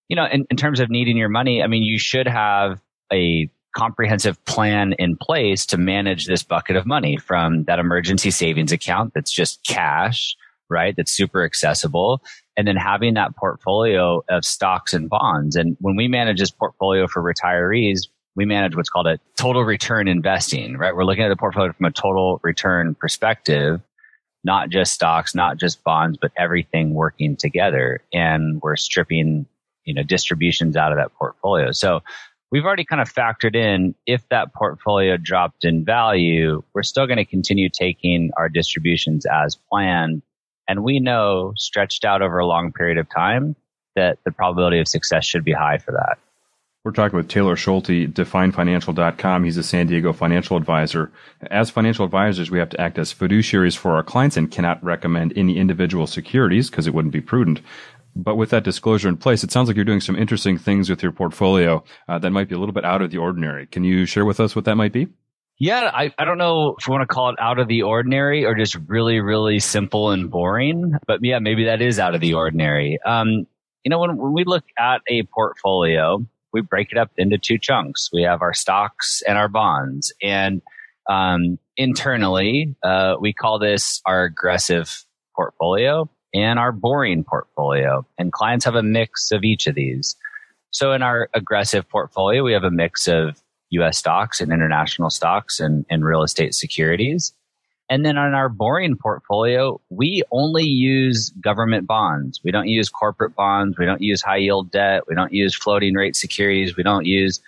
You 0.07 0.15
know, 0.15 0.25
in, 0.25 0.45
in 0.49 0.55
terms 0.55 0.79
of 0.79 0.89
needing 0.89 1.17
your 1.17 1.29
money, 1.29 1.61
I 1.61 1.67
mean, 1.67 1.83
you 1.83 1.99
should 1.99 2.27
have 2.27 2.79
a 3.11 3.49
comprehensive 3.75 4.43
plan 4.45 4.93
in 4.93 5.17
place 5.17 5.65
to 5.67 5.77
manage 5.77 6.25
this 6.25 6.43
bucket 6.43 6.77
of 6.77 6.85
money 6.85 7.17
from 7.17 7.65
that 7.65 7.77
emergency 7.77 8.31
savings 8.31 8.71
account 8.71 9.13
that's 9.13 9.31
just 9.31 9.63
cash, 9.65 10.35
right? 10.69 10.95
That's 10.95 11.11
super 11.11 11.43
accessible 11.43 12.21
and 12.57 12.67
then 12.67 12.75
having 12.75 13.13
that 13.13 13.35
portfolio 13.35 14.23
of 14.29 14.43
stocks 14.43 14.93
and 14.93 15.09
bonds. 15.09 15.55
And 15.55 15.77
when 15.79 15.95
we 15.95 16.07
manage 16.07 16.39
this 16.39 16.49
portfolio 16.49 17.07
for 17.07 17.21
retirees, 17.21 18.07
we 18.35 18.45
manage 18.45 18.75
what's 18.75 18.89
called 18.89 19.07
a 19.07 19.19
total 19.37 19.63
return 19.63 20.07
investing, 20.07 20.75
right? 20.75 20.95
We're 20.95 21.05
looking 21.05 21.23
at 21.23 21.29
the 21.29 21.35
portfolio 21.35 21.71
from 21.71 21.85
a 21.85 21.91
total 21.91 22.39
return 22.43 22.95
perspective, 22.95 23.79
not 24.43 24.69
just 24.69 24.93
stocks, 24.93 25.35
not 25.35 25.57
just 25.57 25.83
bonds, 25.83 26.17
but 26.19 26.31
everything 26.35 26.95
working 26.95 27.35
together. 27.35 28.01
And 28.11 28.59
we're 28.61 28.75
stripping, 28.75 29.45
you 29.85 29.93
know, 29.93 30.03
distributions 30.03 30.75
out 30.75 30.91
of 30.91 30.97
that 30.97 31.13
portfolio. 31.13 31.71
So 31.71 32.01
we've 32.51 32.65
already 32.65 32.85
kind 32.85 33.01
of 33.01 33.13
factored 33.13 33.55
in 33.55 33.93
if 34.07 34.27
that 34.29 34.53
portfolio 34.53 35.17
dropped 35.17 35.63
in 35.63 35.85
value, 35.85 36.63
we're 36.73 36.83
still 36.83 37.05
going 37.05 37.17
to 37.17 37.25
continue 37.25 37.69
taking 37.69 38.31
our 38.37 38.49
distributions 38.49 39.25
as 39.25 39.55
planned 39.69 40.21
and 40.67 40.83
we 40.83 40.99
know 40.99 41.53
stretched 41.55 42.05
out 42.05 42.21
over 42.21 42.37
a 42.37 42.45
long 42.45 42.71
period 42.71 42.97
of 42.97 43.09
time 43.09 43.55
that 43.95 44.19
the 44.25 44.31
probability 44.31 44.79
of 44.79 44.87
success 44.87 45.25
should 45.25 45.43
be 45.43 45.53
high 45.53 45.77
for 45.77 45.91
that. 45.91 46.17
We're 46.83 46.91
talking 46.93 47.17
with 47.17 47.27
Taylor 47.27 47.57
Schulte, 47.57 48.13
definefinancial.com. 48.13 49.43
He's 49.43 49.57
a 49.57 49.63
San 49.63 49.87
Diego 49.87 50.13
financial 50.13 50.55
advisor. 50.55 51.11
As 51.51 51.69
financial 51.69 52.05
advisors, 52.05 52.49
we 52.49 52.59
have 52.59 52.69
to 52.69 52.79
act 52.79 52.97
as 52.97 53.13
fiduciaries 53.13 53.75
for 53.75 53.95
our 53.95 54.03
clients 54.03 54.37
and 54.37 54.49
cannot 54.49 54.81
recommend 54.81 55.33
any 55.35 55.57
individual 55.57 56.07
securities 56.07 56.69
because 56.69 56.87
it 56.87 56.93
wouldn't 56.93 57.11
be 57.11 57.19
prudent. 57.19 57.59
But 58.15 58.37
with 58.37 58.51
that 58.51 58.63
disclosure 58.63 59.09
in 59.09 59.17
place, 59.17 59.43
it 59.43 59.51
sounds 59.51 59.67
like 59.67 59.75
you're 59.75 59.83
doing 59.83 59.99
some 59.99 60.15
interesting 60.15 60.57
things 60.57 60.89
with 60.89 61.03
your 61.03 61.11
portfolio 61.11 61.83
uh, 62.07 62.19
that 62.19 62.31
might 62.31 62.47
be 62.47 62.55
a 62.55 62.57
little 62.57 62.73
bit 62.73 62.85
out 62.85 63.01
of 63.01 63.11
the 63.11 63.17
ordinary. 63.17 63.67
Can 63.67 63.83
you 63.83 64.05
share 64.05 64.23
with 64.23 64.39
us 64.39 64.55
what 64.55 64.63
that 64.65 64.75
might 64.75 64.93
be? 64.93 65.07
Yeah, 65.59 65.89
I, 65.91 66.13
I 66.19 66.25
don't 66.25 66.37
know 66.37 66.75
if 66.77 66.87
you 66.87 66.91
want 66.91 67.01
to 67.01 67.13
call 67.13 67.29
it 67.29 67.35
out 67.39 67.57
of 67.57 67.67
the 67.67 67.81
ordinary 67.81 68.45
or 68.45 68.53
just 68.53 68.75
really, 68.87 69.19
really 69.19 69.59
simple 69.59 70.11
and 70.11 70.29
boring. 70.29 70.93
But 71.07 71.23
yeah, 71.23 71.39
maybe 71.39 71.65
that 71.65 71.81
is 71.81 71.97
out 71.97 72.13
of 72.13 72.21
the 72.21 72.35
ordinary. 72.35 72.99
Um, 73.05 73.47
you 73.83 73.89
know, 73.89 73.99
when, 73.99 74.17
when 74.17 74.33
we 74.33 74.43
look 74.43 74.65
at 74.77 75.01
a 75.07 75.23
portfolio, 75.23 76.23
we 76.53 76.61
break 76.61 76.91
it 76.91 76.97
up 76.97 77.11
into 77.17 77.39
two 77.39 77.57
chunks. 77.57 78.09
We 78.13 78.21
have 78.21 78.41
our 78.41 78.53
stocks 78.53 79.23
and 79.27 79.37
our 79.37 79.47
bonds. 79.47 80.13
And 80.21 80.61
um, 81.09 81.57
internally, 81.75 82.75
uh, 82.83 83.15
we 83.19 83.33
call 83.33 83.57
this 83.57 84.01
our 84.05 84.25
aggressive 84.25 85.05
portfolio 85.35 86.07
and 86.33 86.59
our 86.59 86.71
boring 86.71 87.23
portfolio. 87.23 88.05
And 88.19 88.31
clients 88.31 88.65
have 88.65 88.75
a 88.75 88.83
mix 88.83 89.31
of 89.31 89.43
each 89.43 89.65
of 89.65 89.73
these. 89.73 90.15
So 90.69 90.93
in 90.93 91.01
our 91.01 91.29
aggressive 91.33 91.89
portfolio, 91.89 92.43
we 92.43 92.53
have 92.53 92.63
a 92.63 92.71
mix 92.71 93.07
of 93.07 93.41
US 93.71 93.97
stocks 93.97 94.41
and 94.41 94.51
international 94.51 95.09
stocks 95.09 95.59
and, 95.59 95.85
and 95.89 96.03
real 96.03 96.23
estate 96.23 96.53
securities. 96.53 97.33
And 97.89 98.05
then 98.05 98.17
on 98.17 98.33
our 98.33 98.49
boring 98.49 98.97
portfolio, 98.97 99.79
we 99.89 100.23
only 100.31 100.65
use 100.65 101.29
government 101.41 101.87
bonds. 101.87 102.41
We 102.43 102.51
don't 102.51 102.67
use 102.67 102.89
corporate 102.89 103.33
bonds. 103.33 103.77
We 103.77 103.85
don't 103.85 104.01
use 104.01 104.21
high 104.21 104.37
yield 104.37 104.71
debt. 104.71 105.03
We 105.07 105.15
don't 105.15 105.31
use 105.31 105.55
floating 105.55 105.93
rate 105.93 106.15
securities. 106.15 106.75
We 106.75 106.83
don't 106.83 107.05
use 107.05 107.39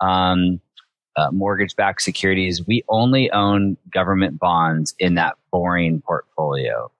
um, 0.00 0.60
uh, 1.16 1.30
mortgage 1.30 1.76
backed 1.76 2.02
securities. 2.02 2.66
We 2.66 2.82
only 2.88 3.30
own 3.30 3.76
government 3.92 4.40
bonds 4.40 4.94
in 4.98 5.14
that 5.14 5.36
boring 5.52 6.02
portfolio. 6.02 6.90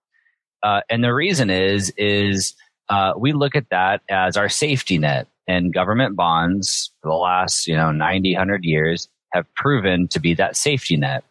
Uh, 0.62 0.82
and 0.88 1.02
the 1.02 1.12
reason 1.12 1.50
is, 1.50 1.92
is 1.96 2.54
uh, 2.88 3.14
we 3.16 3.32
look 3.32 3.56
at 3.56 3.70
that 3.70 4.02
as 4.08 4.36
our 4.36 4.48
safety 4.48 4.98
net 4.98 5.26
and 5.46 5.72
government 5.72 6.16
bonds 6.16 6.92
for 7.02 7.10
the 7.10 7.16
last, 7.16 7.66
you 7.66 7.76
know, 7.76 7.92
90, 7.92 8.34
100 8.34 8.64
years 8.64 9.08
have 9.32 9.52
proven 9.54 10.08
to 10.08 10.20
be 10.20 10.34
that 10.34 10.56
safety 10.56 10.96
net. 10.96 11.24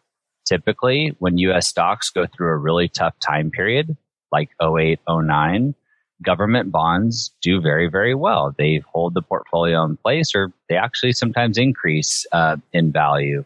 Typically, 0.46 1.16
when 1.18 1.38
US 1.38 1.68
stocks 1.68 2.10
go 2.10 2.26
through 2.26 2.48
a 2.48 2.56
really 2.56 2.88
tough 2.88 3.14
time 3.18 3.50
period, 3.50 3.96
like 4.30 4.50
08, 4.62 5.00
09, 5.08 5.74
government 6.22 6.70
bonds 6.70 7.34
do 7.42 7.60
very, 7.60 7.88
very 7.88 8.14
well. 8.14 8.54
They 8.56 8.82
hold 8.92 9.14
the 9.14 9.22
portfolio 9.22 9.84
in 9.84 9.96
place 9.96 10.34
or 10.34 10.52
they 10.68 10.76
actually 10.76 11.12
sometimes 11.12 11.58
increase 11.58 12.26
uh, 12.32 12.56
in 12.72 12.92
value. 12.92 13.44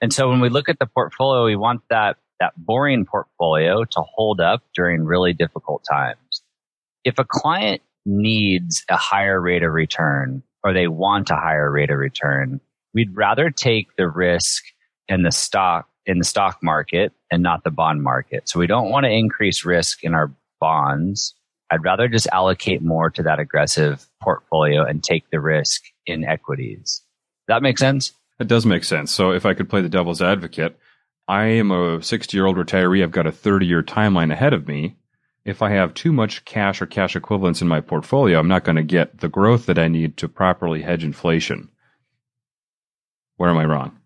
And 0.00 0.12
so 0.12 0.28
when 0.28 0.40
we 0.40 0.48
look 0.48 0.68
at 0.68 0.78
the 0.78 0.86
portfolio, 0.86 1.44
we 1.44 1.56
want 1.56 1.82
that, 1.88 2.16
that 2.40 2.52
boring 2.56 3.06
portfolio 3.06 3.84
to 3.84 4.02
hold 4.02 4.40
up 4.40 4.62
during 4.74 5.04
really 5.04 5.32
difficult 5.32 5.84
times. 5.88 6.42
If 7.04 7.18
a 7.18 7.24
client 7.24 7.82
needs 8.04 8.84
a 8.88 8.96
higher 8.96 9.40
rate 9.40 9.62
of 9.62 9.72
return 9.72 10.42
or 10.64 10.72
they 10.72 10.88
want 10.88 11.30
a 11.30 11.36
higher 11.36 11.70
rate 11.70 11.90
of 11.90 11.98
return, 11.98 12.60
we'd 12.94 13.16
rather 13.16 13.50
take 13.50 13.88
the 13.96 14.08
risk 14.08 14.64
in 15.08 15.22
the 15.22 15.32
stock 15.32 15.88
in 16.04 16.18
the 16.18 16.24
stock 16.24 16.58
market 16.62 17.12
and 17.30 17.42
not 17.42 17.62
the 17.62 17.70
bond 17.70 18.02
market. 18.02 18.48
So 18.48 18.58
we 18.58 18.66
don't 18.66 18.90
want 18.90 19.04
to 19.04 19.10
increase 19.10 19.64
risk 19.64 20.02
in 20.02 20.14
our 20.14 20.32
bonds. 20.60 21.34
I'd 21.70 21.84
rather 21.84 22.08
just 22.08 22.26
allocate 22.32 22.82
more 22.82 23.08
to 23.10 23.22
that 23.22 23.38
aggressive 23.38 24.04
portfolio 24.20 24.84
and 24.84 25.02
take 25.02 25.30
the 25.30 25.40
risk 25.40 25.82
in 26.04 26.24
equities. 26.24 27.02
That 27.46 27.62
makes 27.62 27.80
sense? 27.80 28.12
It 28.40 28.48
does 28.48 28.66
make 28.66 28.84
sense. 28.84 29.12
So 29.12 29.30
if 29.30 29.46
I 29.46 29.54
could 29.54 29.70
play 29.70 29.80
the 29.80 29.88
devil's 29.88 30.20
advocate, 30.20 30.76
I 31.28 31.44
am 31.44 31.70
a 31.70 32.02
60 32.02 32.36
year 32.36 32.46
old 32.46 32.56
retiree. 32.56 33.02
I've 33.02 33.12
got 33.12 33.26
a 33.26 33.32
30 33.32 33.66
year 33.66 33.82
timeline 33.82 34.32
ahead 34.32 34.52
of 34.52 34.66
me. 34.66 34.96
If 35.44 35.60
I 35.60 35.70
have 35.70 35.94
too 35.94 36.12
much 36.12 36.44
cash 36.44 36.80
or 36.80 36.86
cash 36.86 37.16
equivalents 37.16 37.60
in 37.60 37.68
my 37.68 37.80
portfolio, 37.80 38.38
I'm 38.38 38.48
not 38.48 38.64
going 38.64 38.76
to 38.76 38.82
get 38.82 39.18
the 39.18 39.28
growth 39.28 39.66
that 39.66 39.78
I 39.78 39.88
need 39.88 40.16
to 40.18 40.28
properly 40.28 40.82
hedge 40.82 41.02
inflation. 41.02 41.68
Where 43.36 43.50
am 43.50 43.58
I 43.58 43.64
wrong? 43.64 43.98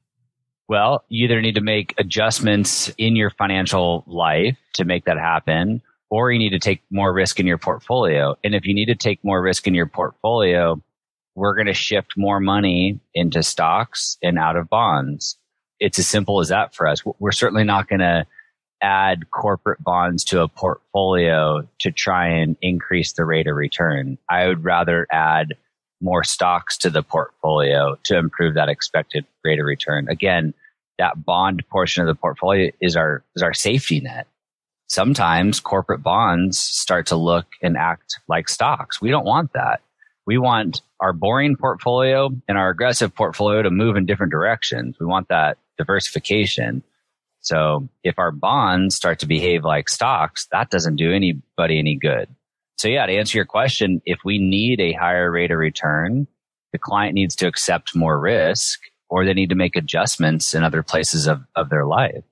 Well, 0.68 1.04
you 1.08 1.26
either 1.26 1.40
need 1.42 1.56
to 1.56 1.60
make 1.60 1.94
adjustments 1.98 2.90
in 2.96 3.16
your 3.16 3.30
financial 3.30 4.02
life 4.06 4.56
to 4.74 4.84
make 4.84 5.04
that 5.04 5.18
happen, 5.18 5.82
or 6.08 6.32
you 6.32 6.38
need 6.38 6.50
to 6.50 6.58
take 6.58 6.82
more 6.90 7.12
risk 7.12 7.38
in 7.38 7.46
your 7.46 7.58
portfolio. 7.58 8.36
And 8.42 8.54
if 8.54 8.66
you 8.66 8.74
need 8.74 8.86
to 8.86 8.94
take 8.94 9.22
more 9.22 9.42
risk 9.42 9.66
in 9.66 9.74
your 9.74 9.86
portfolio, 9.86 10.82
we're 11.34 11.54
going 11.54 11.66
to 11.66 11.74
shift 11.74 12.14
more 12.16 12.40
money 12.40 12.98
into 13.14 13.42
stocks 13.42 14.16
and 14.22 14.38
out 14.38 14.56
of 14.56 14.70
bonds. 14.70 15.36
It's 15.78 15.98
as 15.98 16.08
simple 16.08 16.40
as 16.40 16.48
that 16.48 16.74
for 16.74 16.86
us. 16.88 17.02
We're 17.18 17.32
certainly 17.32 17.64
not 17.64 17.88
going 17.88 18.00
to 18.00 18.26
add 18.82 19.30
corporate 19.30 19.82
bonds 19.82 20.24
to 20.24 20.42
a 20.42 20.48
portfolio 20.48 21.66
to 21.80 21.90
try 21.90 22.28
and 22.28 22.56
increase 22.60 23.12
the 23.12 23.24
rate 23.24 23.46
of 23.46 23.56
return. 23.56 24.18
I 24.28 24.46
would 24.46 24.64
rather 24.64 25.06
add 25.10 25.54
more 26.00 26.24
stocks 26.24 26.76
to 26.78 26.90
the 26.90 27.02
portfolio 27.02 27.96
to 28.04 28.16
improve 28.16 28.54
that 28.54 28.68
expected 28.68 29.24
rate 29.44 29.58
of 29.58 29.66
return. 29.66 30.08
Again, 30.08 30.52
that 30.98 31.24
bond 31.24 31.66
portion 31.68 32.02
of 32.02 32.06
the 32.06 32.14
portfolio 32.14 32.70
is 32.80 32.96
our 32.96 33.22
is 33.34 33.42
our 33.42 33.54
safety 33.54 34.00
net. 34.00 34.26
Sometimes 34.88 35.60
corporate 35.60 36.02
bonds 36.02 36.58
start 36.58 37.06
to 37.06 37.16
look 37.16 37.46
and 37.62 37.76
act 37.76 38.20
like 38.28 38.48
stocks. 38.48 39.00
We 39.00 39.10
don't 39.10 39.26
want 39.26 39.52
that. 39.54 39.80
We 40.26 40.38
want 40.38 40.80
our 41.00 41.12
boring 41.12 41.56
portfolio 41.56 42.30
and 42.48 42.58
our 42.58 42.70
aggressive 42.70 43.14
portfolio 43.14 43.62
to 43.62 43.70
move 43.70 43.96
in 43.96 44.06
different 44.06 44.32
directions. 44.32 44.96
We 45.00 45.06
want 45.06 45.28
that 45.28 45.58
diversification. 45.76 46.82
So 47.46 47.88
if 48.02 48.18
our 48.18 48.32
bonds 48.32 48.96
start 48.96 49.20
to 49.20 49.26
behave 49.26 49.64
like 49.64 49.88
stocks, 49.88 50.48
that 50.50 50.68
doesn't 50.68 50.96
do 50.96 51.12
anybody 51.12 51.78
any 51.78 51.94
good. 51.94 52.28
So 52.76 52.88
yeah, 52.88 53.06
to 53.06 53.12
answer 53.12 53.38
your 53.38 53.44
question, 53.44 54.02
if 54.04 54.18
we 54.24 54.38
need 54.38 54.80
a 54.80 54.94
higher 54.94 55.30
rate 55.30 55.52
of 55.52 55.58
return, 55.58 56.26
the 56.72 56.78
client 56.78 57.14
needs 57.14 57.36
to 57.36 57.46
accept 57.46 57.94
more 57.94 58.18
risk 58.18 58.80
or 59.08 59.24
they 59.24 59.32
need 59.32 59.50
to 59.50 59.54
make 59.54 59.76
adjustments 59.76 60.54
in 60.54 60.64
other 60.64 60.82
places 60.82 61.28
of, 61.28 61.40
of 61.54 61.70
their 61.70 61.86
life. 61.86 62.24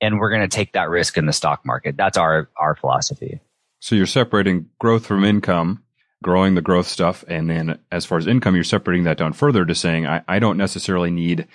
And 0.00 0.18
we're 0.18 0.30
going 0.30 0.48
to 0.48 0.48
take 0.48 0.72
that 0.72 0.88
risk 0.88 1.18
in 1.18 1.26
the 1.26 1.34
stock 1.34 1.66
market. 1.66 1.98
That's 1.98 2.16
our, 2.16 2.48
our 2.56 2.74
philosophy. 2.74 3.40
So 3.80 3.94
you're 3.94 4.06
separating 4.06 4.70
growth 4.78 5.04
from 5.04 5.22
income, 5.22 5.84
growing 6.24 6.54
the 6.54 6.62
growth 6.62 6.86
stuff. 6.86 7.26
And 7.28 7.50
then 7.50 7.78
as 7.92 8.06
far 8.06 8.16
as 8.16 8.26
income, 8.26 8.54
you're 8.54 8.64
separating 8.64 9.04
that 9.04 9.18
down 9.18 9.34
further 9.34 9.66
to 9.66 9.74
saying, 9.74 10.06
I, 10.06 10.22
I 10.26 10.38
don't 10.38 10.56
necessarily 10.56 11.10
need 11.10 11.46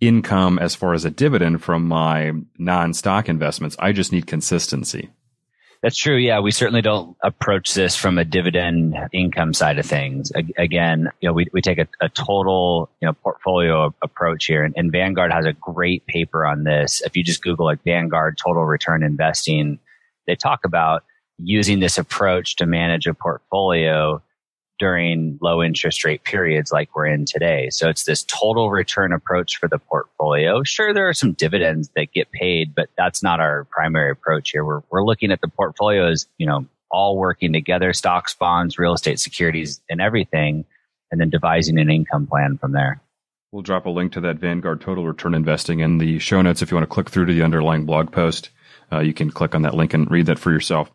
income 0.00 0.58
as 0.58 0.74
far 0.74 0.94
as 0.94 1.04
a 1.04 1.10
dividend 1.10 1.62
from 1.62 1.86
my 1.86 2.32
non 2.58 2.94
stock 2.94 3.28
investments. 3.28 3.76
I 3.78 3.92
just 3.92 4.12
need 4.12 4.26
consistency. 4.26 5.10
That's 5.82 5.96
true. 5.96 6.16
Yeah, 6.16 6.40
we 6.40 6.50
certainly 6.50 6.82
don't 6.82 7.16
approach 7.22 7.72
this 7.72 7.94
from 7.94 8.18
a 8.18 8.24
dividend 8.24 8.96
income 9.12 9.54
side 9.54 9.78
of 9.78 9.86
things. 9.86 10.32
Again, 10.56 11.08
you 11.20 11.28
know, 11.28 11.32
we, 11.32 11.46
we 11.52 11.62
take 11.62 11.78
a, 11.78 11.86
a 12.00 12.08
total, 12.08 12.90
you 13.00 13.06
know, 13.06 13.12
portfolio 13.12 13.94
approach 14.02 14.46
here 14.46 14.64
and, 14.64 14.74
and, 14.76 14.90
Vanguard 14.90 15.32
has 15.32 15.46
a 15.46 15.52
great 15.52 16.04
paper 16.06 16.44
on 16.44 16.64
this. 16.64 17.00
If 17.02 17.16
you 17.16 17.22
just 17.22 17.42
Google 17.42 17.66
like 17.66 17.84
Vanguard 17.84 18.38
total 18.38 18.64
return 18.64 19.04
investing, 19.04 19.78
they 20.26 20.34
talk 20.34 20.64
about 20.64 21.04
using 21.38 21.78
this 21.78 21.96
approach 21.96 22.56
to 22.56 22.66
manage 22.66 23.06
a 23.06 23.14
portfolio 23.14 24.20
during 24.78 25.38
low 25.40 25.62
interest 25.62 26.04
rate 26.04 26.24
periods 26.24 26.72
like 26.72 26.94
we're 26.94 27.06
in 27.06 27.24
today. 27.24 27.68
So 27.70 27.88
it's 27.88 28.04
this 28.04 28.24
total 28.24 28.70
return 28.70 29.12
approach 29.12 29.56
for 29.56 29.68
the 29.68 29.78
portfolio. 29.78 30.62
Sure, 30.62 30.94
there 30.94 31.08
are 31.08 31.14
some 31.14 31.32
dividends 31.32 31.90
that 31.96 32.12
get 32.12 32.30
paid, 32.30 32.74
but 32.74 32.88
that's 32.96 33.22
not 33.22 33.40
our 33.40 33.64
primary 33.70 34.10
approach 34.10 34.50
here. 34.50 34.64
We're, 34.64 34.82
we're 34.90 35.04
looking 35.04 35.32
at 35.32 35.40
the 35.40 35.48
portfolio 35.48 36.10
as, 36.10 36.26
you 36.38 36.46
know, 36.46 36.66
all 36.90 37.18
working 37.18 37.52
together, 37.52 37.92
stocks, 37.92 38.34
bonds, 38.34 38.78
real 38.78 38.94
estate 38.94 39.20
securities, 39.20 39.80
and 39.90 40.00
everything, 40.00 40.64
and 41.10 41.20
then 41.20 41.30
devising 41.30 41.78
an 41.78 41.90
income 41.90 42.26
plan 42.26 42.56
from 42.58 42.72
there. 42.72 43.00
We'll 43.52 43.62
drop 43.62 43.86
a 43.86 43.90
link 43.90 44.12
to 44.12 44.20
that 44.20 44.36
Vanguard 44.36 44.80
Total 44.80 45.06
Return 45.06 45.34
Investing 45.34 45.80
in 45.80 45.98
the 45.98 46.18
show 46.18 46.42
notes. 46.42 46.60
If 46.62 46.70
you 46.70 46.76
want 46.76 46.88
to 46.88 46.94
click 46.94 47.08
through 47.08 47.26
to 47.26 47.32
the 47.32 47.42
underlying 47.42 47.86
blog 47.86 48.12
post, 48.12 48.50
uh, 48.92 49.00
you 49.00 49.14
can 49.14 49.30
click 49.30 49.54
on 49.54 49.62
that 49.62 49.74
link 49.74 49.94
and 49.94 50.10
read 50.10 50.26
that 50.26 50.38
for 50.38 50.50
yourself. 50.50 50.90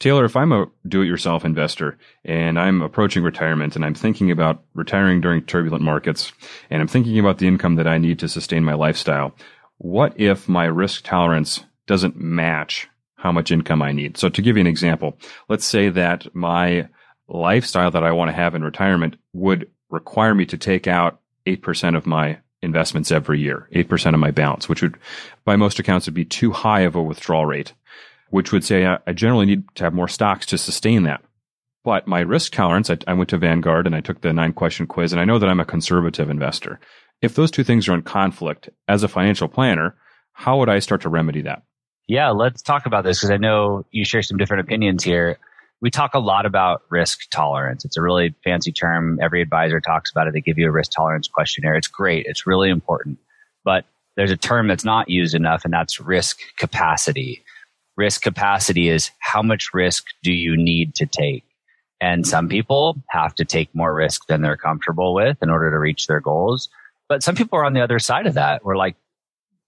Taylor, 0.00 0.24
if 0.24 0.36
I'm 0.36 0.52
a 0.52 0.66
do 0.86 1.02
it 1.02 1.06
yourself 1.06 1.44
investor 1.44 1.98
and 2.24 2.58
I'm 2.58 2.82
approaching 2.82 3.24
retirement 3.24 3.74
and 3.74 3.84
I'm 3.84 3.94
thinking 3.94 4.30
about 4.30 4.62
retiring 4.74 5.20
during 5.20 5.42
turbulent 5.42 5.82
markets 5.82 6.32
and 6.70 6.80
I'm 6.80 6.88
thinking 6.88 7.18
about 7.18 7.38
the 7.38 7.48
income 7.48 7.74
that 7.76 7.88
I 7.88 7.98
need 7.98 8.20
to 8.20 8.28
sustain 8.28 8.64
my 8.64 8.74
lifestyle, 8.74 9.34
what 9.78 10.18
if 10.18 10.48
my 10.48 10.66
risk 10.66 11.04
tolerance 11.04 11.64
doesn't 11.86 12.16
match 12.16 12.88
how 13.16 13.32
much 13.32 13.50
income 13.50 13.82
I 13.82 13.90
need? 13.90 14.16
So 14.16 14.28
to 14.28 14.42
give 14.42 14.56
you 14.56 14.60
an 14.60 14.66
example, 14.68 15.18
let's 15.48 15.64
say 15.64 15.88
that 15.88 16.32
my 16.32 16.88
lifestyle 17.26 17.90
that 17.90 18.04
I 18.04 18.12
want 18.12 18.28
to 18.28 18.36
have 18.36 18.54
in 18.54 18.62
retirement 18.62 19.16
would 19.32 19.68
require 19.90 20.34
me 20.34 20.46
to 20.46 20.56
take 20.56 20.86
out 20.86 21.20
8% 21.46 21.96
of 21.96 22.06
my 22.06 22.38
investments 22.62 23.10
every 23.10 23.40
year, 23.40 23.68
8% 23.74 24.14
of 24.14 24.20
my 24.20 24.30
balance, 24.30 24.68
which 24.68 24.82
would, 24.82 24.96
by 25.44 25.56
most 25.56 25.78
accounts, 25.78 26.06
would 26.06 26.14
be 26.14 26.24
too 26.24 26.52
high 26.52 26.80
of 26.80 26.94
a 26.94 27.02
withdrawal 27.02 27.46
rate 27.46 27.72
which 28.30 28.52
would 28.52 28.64
say 28.64 28.86
I, 28.86 29.12
generally 29.12 29.46
need 29.46 29.64
to 29.76 29.84
have 29.84 29.94
more 29.94 30.08
stocks 30.08 30.46
to 30.46 30.58
sustain 30.58 31.04
that. 31.04 31.22
But 31.84 32.06
my 32.06 32.20
risk 32.20 32.52
tolerance, 32.52 32.90
I, 32.90 32.98
I 33.06 33.14
went 33.14 33.30
to 33.30 33.38
Vanguard 33.38 33.86
and 33.86 33.94
I 33.94 34.00
took 34.00 34.20
the 34.20 34.32
nine 34.32 34.52
question 34.52 34.86
quiz, 34.86 35.12
and 35.12 35.20
I 35.20 35.24
know 35.24 35.38
that 35.38 35.48
I'm 35.48 35.60
a 35.60 35.64
conservative 35.64 36.28
investor. 36.28 36.80
If 37.22 37.34
those 37.34 37.50
two 37.50 37.64
things 37.64 37.88
are 37.88 37.94
in 37.94 38.02
conflict 38.02 38.68
as 38.86 39.02
a 39.02 39.08
financial 39.08 39.48
planner, 39.48 39.96
how 40.32 40.58
would 40.58 40.68
I 40.68 40.78
start 40.78 41.02
to 41.02 41.08
remedy 41.08 41.42
that? 41.42 41.62
Yeah, 42.06 42.30
let's 42.30 42.62
talk 42.62 42.86
about 42.86 43.04
this 43.04 43.18
because 43.18 43.30
I 43.30 43.36
know 43.36 43.84
you 43.90 44.04
share 44.04 44.22
some 44.22 44.38
different 44.38 44.62
opinions 44.62 45.02
here. 45.02 45.38
We 45.80 45.90
talk 45.90 46.14
a 46.14 46.18
lot 46.18 46.46
about 46.46 46.82
risk 46.90 47.30
tolerance. 47.30 47.84
It's 47.84 47.96
a 47.96 48.02
really 48.02 48.34
fancy 48.44 48.72
term. 48.72 49.18
Every 49.22 49.42
advisor 49.42 49.80
talks 49.80 50.10
about 50.10 50.26
it. 50.26 50.32
They 50.32 50.40
give 50.40 50.58
you 50.58 50.68
a 50.68 50.72
risk 50.72 50.92
tolerance 50.92 51.28
questionnaire. 51.28 51.76
It's 51.76 51.86
great. 51.86 52.26
It's 52.26 52.46
really 52.46 52.70
important. 52.70 53.18
But 53.64 53.84
there's 54.16 54.30
a 54.30 54.36
term 54.36 54.68
that's 54.68 54.84
not 54.84 55.08
used 55.08 55.34
enough, 55.34 55.64
and 55.64 55.72
that's 55.72 56.00
risk 56.00 56.40
capacity 56.56 57.44
risk 57.98 58.22
capacity 58.22 58.88
is 58.88 59.10
how 59.18 59.42
much 59.42 59.74
risk 59.74 60.06
do 60.22 60.32
you 60.32 60.56
need 60.56 60.94
to 60.94 61.04
take? 61.04 61.44
And 62.00 62.24
some 62.24 62.48
people 62.48 62.96
have 63.10 63.34
to 63.34 63.44
take 63.44 63.74
more 63.74 63.92
risk 63.92 64.26
than 64.28 64.40
they're 64.40 64.56
comfortable 64.56 65.14
with 65.14 65.36
in 65.42 65.50
order 65.50 65.70
to 65.72 65.78
reach 65.78 66.06
their 66.06 66.20
goals. 66.20 66.68
But 67.08 67.24
some 67.24 67.34
people 67.34 67.58
are 67.58 67.64
on 67.64 67.72
the 67.72 67.82
other 67.82 67.98
side 67.98 68.28
of 68.28 68.34
that. 68.34 68.64
We're 68.64 68.76
like, 68.76 68.94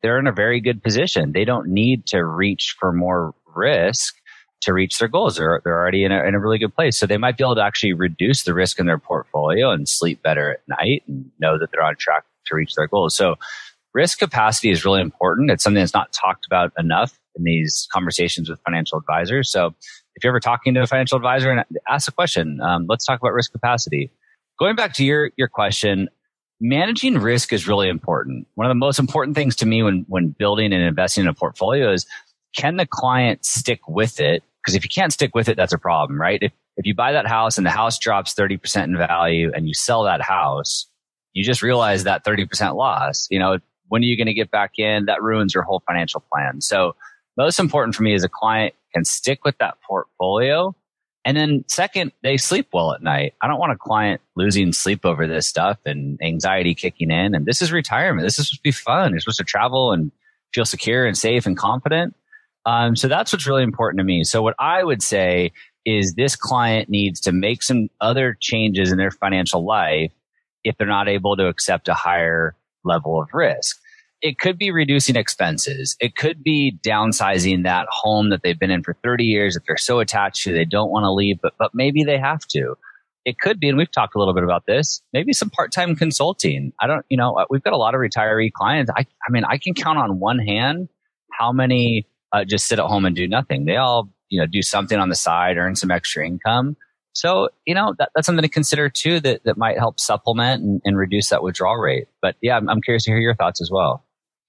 they're 0.00 0.18
in 0.18 0.28
a 0.28 0.32
very 0.32 0.60
good 0.60 0.82
position. 0.82 1.32
They 1.32 1.44
don't 1.44 1.68
need 1.68 2.06
to 2.06 2.24
reach 2.24 2.76
for 2.78 2.92
more 2.92 3.34
risk 3.54 4.14
to 4.60 4.72
reach 4.72 4.98
their 5.00 5.08
goals. 5.08 5.36
They're, 5.36 5.60
they're 5.64 5.78
already 5.78 6.04
in 6.04 6.12
a, 6.12 6.22
in 6.22 6.34
a 6.34 6.38
really 6.38 6.58
good 6.58 6.74
place. 6.74 6.98
So 6.98 7.06
they 7.06 7.16
might 7.16 7.36
be 7.36 7.42
able 7.42 7.56
to 7.56 7.64
actually 7.64 7.94
reduce 7.94 8.44
the 8.44 8.54
risk 8.54 8.78
in 8.78 8.86
their 8.86 8.98
portfolio 8.98 9.70
and 9.70 9.88
sleep 9.88 10.22
better 10.22 10.52
at 10.52 10.60
night 10.68 11.02
and 11.08 11.30
know 11.40 11.58
that 11.58 11.70
they're 11.72 11.82
on 11.82 11.96
track 11.96 12.24
to 12.46 12.54
reach 12.54 12.74
their 12.76 12.86
goals. 12.86 13.16
So 13.16 13.36
risk 13.94 14.18
capacity 14.18 14.70
is 14.70 14.84
really 14.84 15.00
important. 15.00 15.50
It's 15.50 15.64
something 15.64 15.80
that's 15.82 15.94
not 15.94 16.12
talked 16.12 16.46
about 16.46 16.72
enough 16.78 17.18
in 17.36 17.44
these 17.44 17.88
conversations 17.92 18.48
with 18.48 18.60
financial 18.64 18.98
advisors. 18.98 19.50
So 19.50 19.74
if 20.14 20.24
you're 20.24 20.32
ever 20.32 20.40
talking 20.40 20.74
to 20.74 20.82
a 20.82 20.86
financial 20.86 21.16
advisor 21.16 21.50
and 21.50 21.64
ask 21.88 22.08
a 22.08 22.12
question, 22.12 22.60
um, 22.60 22.86
let's 22.88 23.04
talk 23.04 23.20
about 23.20 23.32
risk 23.32 23.52
capacity. 23.52 24.10
Going 24.58 24.76
back 24.76 24.94
to 24.94 25.04
your, 25.04 25.30
your 25.36 25.48
question, 25.48 26.08
managing 26.60 27.18
risk 27.18 27.52
is 27.52 27.66
really 27.66 27.88
important. 27.88 28.46
One 28.54 28.66
of 28.66 28.70
the 28.70 28.74
most 28.74 28.98
important 28.98 29.36
things 29.36 29.56
to 29.56 29.66
me 29.66 29.82
when, 29.82 30.04
when 30.08 30.28
building 30.38 30.72
and 30.72 30.82
investing 30.82 31.22
in 31.22 31.28
a 31.28 31.34
portfolio 31.34 31.92
is 31.92 32.06
can 32.56 32.76
the 32.76 32.86
client 32.86 33.44
stick 33.44 33.80
with 33.88 34.20
it? 34.20 34.42
Because 34.62 34.74
if 34.74 34.84
you 34.84 34.90
can't 34.90 35.12
stick 35.12 35.34
with 35.34 35.48
it, 35.48 35.56
that's 35.56 35.72
a 35.72 35.78
problem, 35.78 36.20
right? 36.20 36.42
If, 36.42 36.52
if 36.76 36.84
you 36.84 36.94
buy 36.94 37.12
that 37.12 37.26
house 37.26 37.56
and 37.56 37.66
the 37.66 37.70
house 37.70 37.98
drops 37.98 38.34
30% 38.34 38.84
in 38.84 38.96
value 38.96 39.50
and 39.54 39.66
you 39.66 39.74
sell 39.74 40.04
that 40.04 40.20
house, 40.20 40.86
you 41.32 41.44
just 41.44 41.62
realize 41.62 42.04
that 42.04 42.24
30% 42.24 42.74
loss. 42.74 43.26
You 43.30 43.38
know, 43.38 43.58
when 43.90 44.02
are 44.02 44.06
you 44.06 44.16
going 44.16 44.28
to 44.28 44.34
get 44.34 44.50
back 44.50 44.78
in? 44.78 45.04
That 45.06 45.22
ruins 45.22 45.52
your 45.52 45.62
whole 45.62 45.82
financial 45.86 46.24
plan. 46.32 46.62
So 46.62 46.96
most 47.36 47.58
important 47.58 47.94
for 47.94 48.02
me 48.02 48.14
is 48.14 48.24
a 48.24 48.28
client 48.28 48.74
can 48.94 49.04
stick 49.04 49.44
with 49.44 49.58
that 49.58 49.76
portfolio. 49.82 50.74
And 51.24 51.36
then 51.36 51.64
second, 51.68 52.12
they 52.22 52.36
sleep 52.38 52.68
well 52.72 52.94
at 52.94 53.02
night. 53.02 53.34
I 53.42 53.46
don't 53.46 53.58
want 53.58 53.72
a 53.72 53.76
client 53.76 54.20
losing 54.36 54.72
sleep 54.72 55.04
over 55.04 55.26
this 55.26 55.46
stuff 55.46 55.78
and 55.84 56.18
anxiety 56.22 56.74
kicking 56.74 57.10
in. 57.10 57.34
And 57.34 57.44
this 57.44 57.60
is 57.60 57.72
retirement. 57.72 58.26
This 58.26 58.38
is 58.38 58.48
supposed 58.48 58.60
to 58.60 58.62
be 58.62 58.72
fun. 58.72 59.10
You're 59.10 59.20
supposed 59.20 59.38
to 59.38 59.44
travel 59.44 59.92
and 59.92 60.10
feel 60.54 60.64
secure 60.64 61.06
and 61.06 61.16
safe 61.16 61.46
and 61.46 61.56
confident. 61.56 62.16
Um, 62.64 62.96
so 62.96 63.08
that's 63.08 63.32
what's 63.32 63.46
really 63.46 63.62
important 63.62 63.98
to 63.98 64.04
me. 64.04 64.24
So 64.24 64.42
what 64.42 64.54
I 64.58 64.82
would 64.82 65.02
say 65.02 65.52
is 65.84 66.14
this 66.14 66.36
client 66.36 66.88
needs 66.88 67.20
to 67.20 67.32
make 67.32 67.62
some 67.62 67.88
other 68.00 68.36
changes 68.38 68.92
in 68.92 68.98
their 68.98 69.10
financial 69.10 69.64
life 69.64 70.12
if 70.64 70.76
they're 70.76 70.86
not 70.86 71.08
able 71.08 71.36
to 71.36 71.46
accept 71.46 71.88
a 71.88 71.94
higher 71.94 72.54
level 72.84 73.20
of 73.20 73.28
risk. 73.32 73.79
It 74.22 74.38
could 74.38 74.58
be 74.58 74.70
reducing 74.70 75.16
expenses. 75.16 75.96
It 76.00 76.16
could 76.16 76.42
be 76.42 76.78
downsizing 76.84 77.64
that 77.64 77.86
home 77.90 78.30
that 78.30 78.42
they've 78.42 78.58
been 78.58 78.70
in 78.70 78.82
for 78.82 78.96
30 79.02 79.24
years 79.24 79.54
that 79.54 79.62
they're 79.66 79.76
so 79.76 80.00
attached 80.00 80.44
to 80.44 80.52
they 80.52 80.64
don't 80.64 80.90
want 80.90 81.04
to 81.04 81.12
leave, 81.12 81.38
but, 81.42 81.54
but 81.58 81.70
maybe 81.74 82.04
they 82.04 82.18
have 82.18 82.46
to. 82.48 82.74
It 83.24 83.38
could 83.38 83.60
be, 83.60 83.68
and 83.68 83.76
we've 83.76 83.90
talked 83.90 84.14
a 84.14 84.18
little 84.18 84.34
bit 84.34 84.44
about 84.44 84.64
this, 84.66 85.02
maybe 85.12 85.32
some 85.32 85.50
part-time 85.50 85.94
consulting. 85.96 86.72
I 86.80 86.86
don't, 86.86 87.04
you 87.08 87.16
know, 87.16 87.44
we've 87.50 87.62
got 87.62 87.72
a 87.72 87.78
lot 87.78 87.94
of 87.94 88.00
retiree 88.00 88.52
clients. 88.52 88.90
I, 88.94 89.00
I 89.00 89.30
mean, 89.30 89.44
I 89.44 89.58
can 89.58 89.74
count 89.74 89.98
on 89.98 90.18
one 90.18 90.38
hand 90.38 90.88
how 91.32 91.52
many 91.52 92.06
uh, 92.32 92.44
just 92.44 92.66
sit 92.66 92.78
at 92.78 92.86
home 92.86 93.04
and 93.04 93.14
do 93.14 93.28
nothing. 93.28 93.64
They 93.66 93.76
all, 93.76 94.10
you 94.28 94.40
know, 94.40 94.46
do 94.46 94.62
something 94.62 94.98
on 94.98 95.08
the 95.08 95.14
side, 95.14 95.56
earn 95.56 95.76
some 95.76 95.90
extra 95.90 96.26
income. 96.26 96.76
So, 97.12 97.48
you 97.66 97.74
know, 97.74 97.94
that, 97.98 98.10
that's 98.14 98.26
something 98.26 98.42
to 98.42 98.48
consider 98.48 98.88
too 98.88 99.20
that, 99.20 99.44
that 99.44 99.58
might 99.58 99.78
help 99.78 99.98
supplement 99.98 100.62
and, 100.62 100.80
and 100.84 100.96
reduce 100.96 101.30
that 101.30 101.42
withdrawal 101.42 101.76
rate. 101.76 102.06
But 102.22 102.36
yeah, 102.40 102.56
I'm, 102.56 102.68
I'm 102.68 102.80
curious 102.80 103.04
to 103.04 103.10
hear 103.10 103.18
your 103.18 103.34
thoughts 103.34 103.60
as 103.60 103.70
well. 103.70 104.04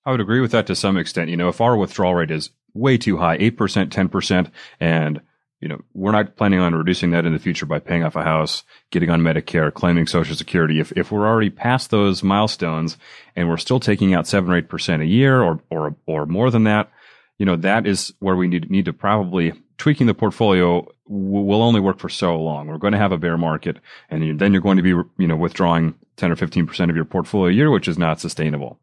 I 0.05 0.11
would 0.11 0.21
agree 0.21 0.41
with 0.41 0.51
that 0.51 0.67
to 0.67 0.75
some 0.75 0.97
extent. 0.97 1.29
You 1.29 1.37
know, 1.37 1.49
if 1.49 1.61
our 1.61 1.77
withdrawal 1.77 2.15
rate 2.15 2.31
is 2.31 2.49
way 2.73 2.97
too 2.97 3.17
high, 3.17 3.37
8%, 3.37 3.89
10%, 3.89 4.51
and 4.79 5.21
you 5.61 5.67
know, 5.67 5.79
we're 5.93 6.11
not 6.11 6.35
planning 6.35 6.59
on 6.59 6.73
reducing 6.73 7.11
that 7.11 7.25
in 7.25 7.33
the 7.33 7.39
future 7.39 7.67
by 7.67 7.77
paying 7.77 8.03
off 8.03 8.15
a 8.15 8.23
house, 8.23 8.63
getting 8.89 9.11
on 9.11 9.21
Medicare, 9.21 9.71
claiming 9.71 10.07
Social 10.07 10.35
Security. 10.35 10.79
If, 10.79 10.91
if 10.93 11.11
we're 11.11 11.27
already 11.27 11.51
past 11.51 11.91
those 11.91 12.23
milestones 12.23 12.97
and 13.35 13.47
we're 13.47 13.57
still 13.57 13.79
taking 13.79 14.15
out 14.15 14.27
seven 14.27 14.51
or 14.51 14.57
eight 14.57 14.69
percent 14.69 15.03
a 15.03 15.05
year 15.05 15.41
or, 15.41 15.61
or, 15.69 15.95
or 16.07 16.25
more 16.25 16.49
than 16.49 16.63
that, 16.63 16.91
you 17.37 17.45
know, 17.45 17.55
that 17.57 17.85
is 17.85 18.11
where 18.19 18.35
we 18.35 18.47
need, 18.47 18.71
need 18.71 18.85
to 18.85 18.93
probably 18.93 19.53
tweaking 19.77 20.07
the 20.07 20.15
portfolio 20.15 20.87
will 21.07 21.61
only 21.61 21.79
work 21.79 21.99
for 21.99 22.09
so 22.09 22.39
long. 22.39 22.67
We're 22.67 22.77
going 22.77 22.93
to 22.93 22.99
have 22.99 23.11
a 23.11 23.17
bear 23.17 23.37
market 23.37 23.77
and 24.09 24.39
then 24.39 24.53
you're 24.53 24.61
going 24.61 24.77
to 24.77 24.83
be, 24.83 24.89
you 24.89 25.27
know, 25.27 25.35
withdrawing 25.35 25.93
10 26.17 26.31
or 26.31 26.35
15% 26.35 26.89
of 26.89 26.95
your 26.95 27.05
portfolio 27.05 27.49
a 27.49 27.55
year, 27.55 27.69
which 27.69 27.87
is 27.87 27.97
not 27.97 28.19
sustainable. 28.19 28.79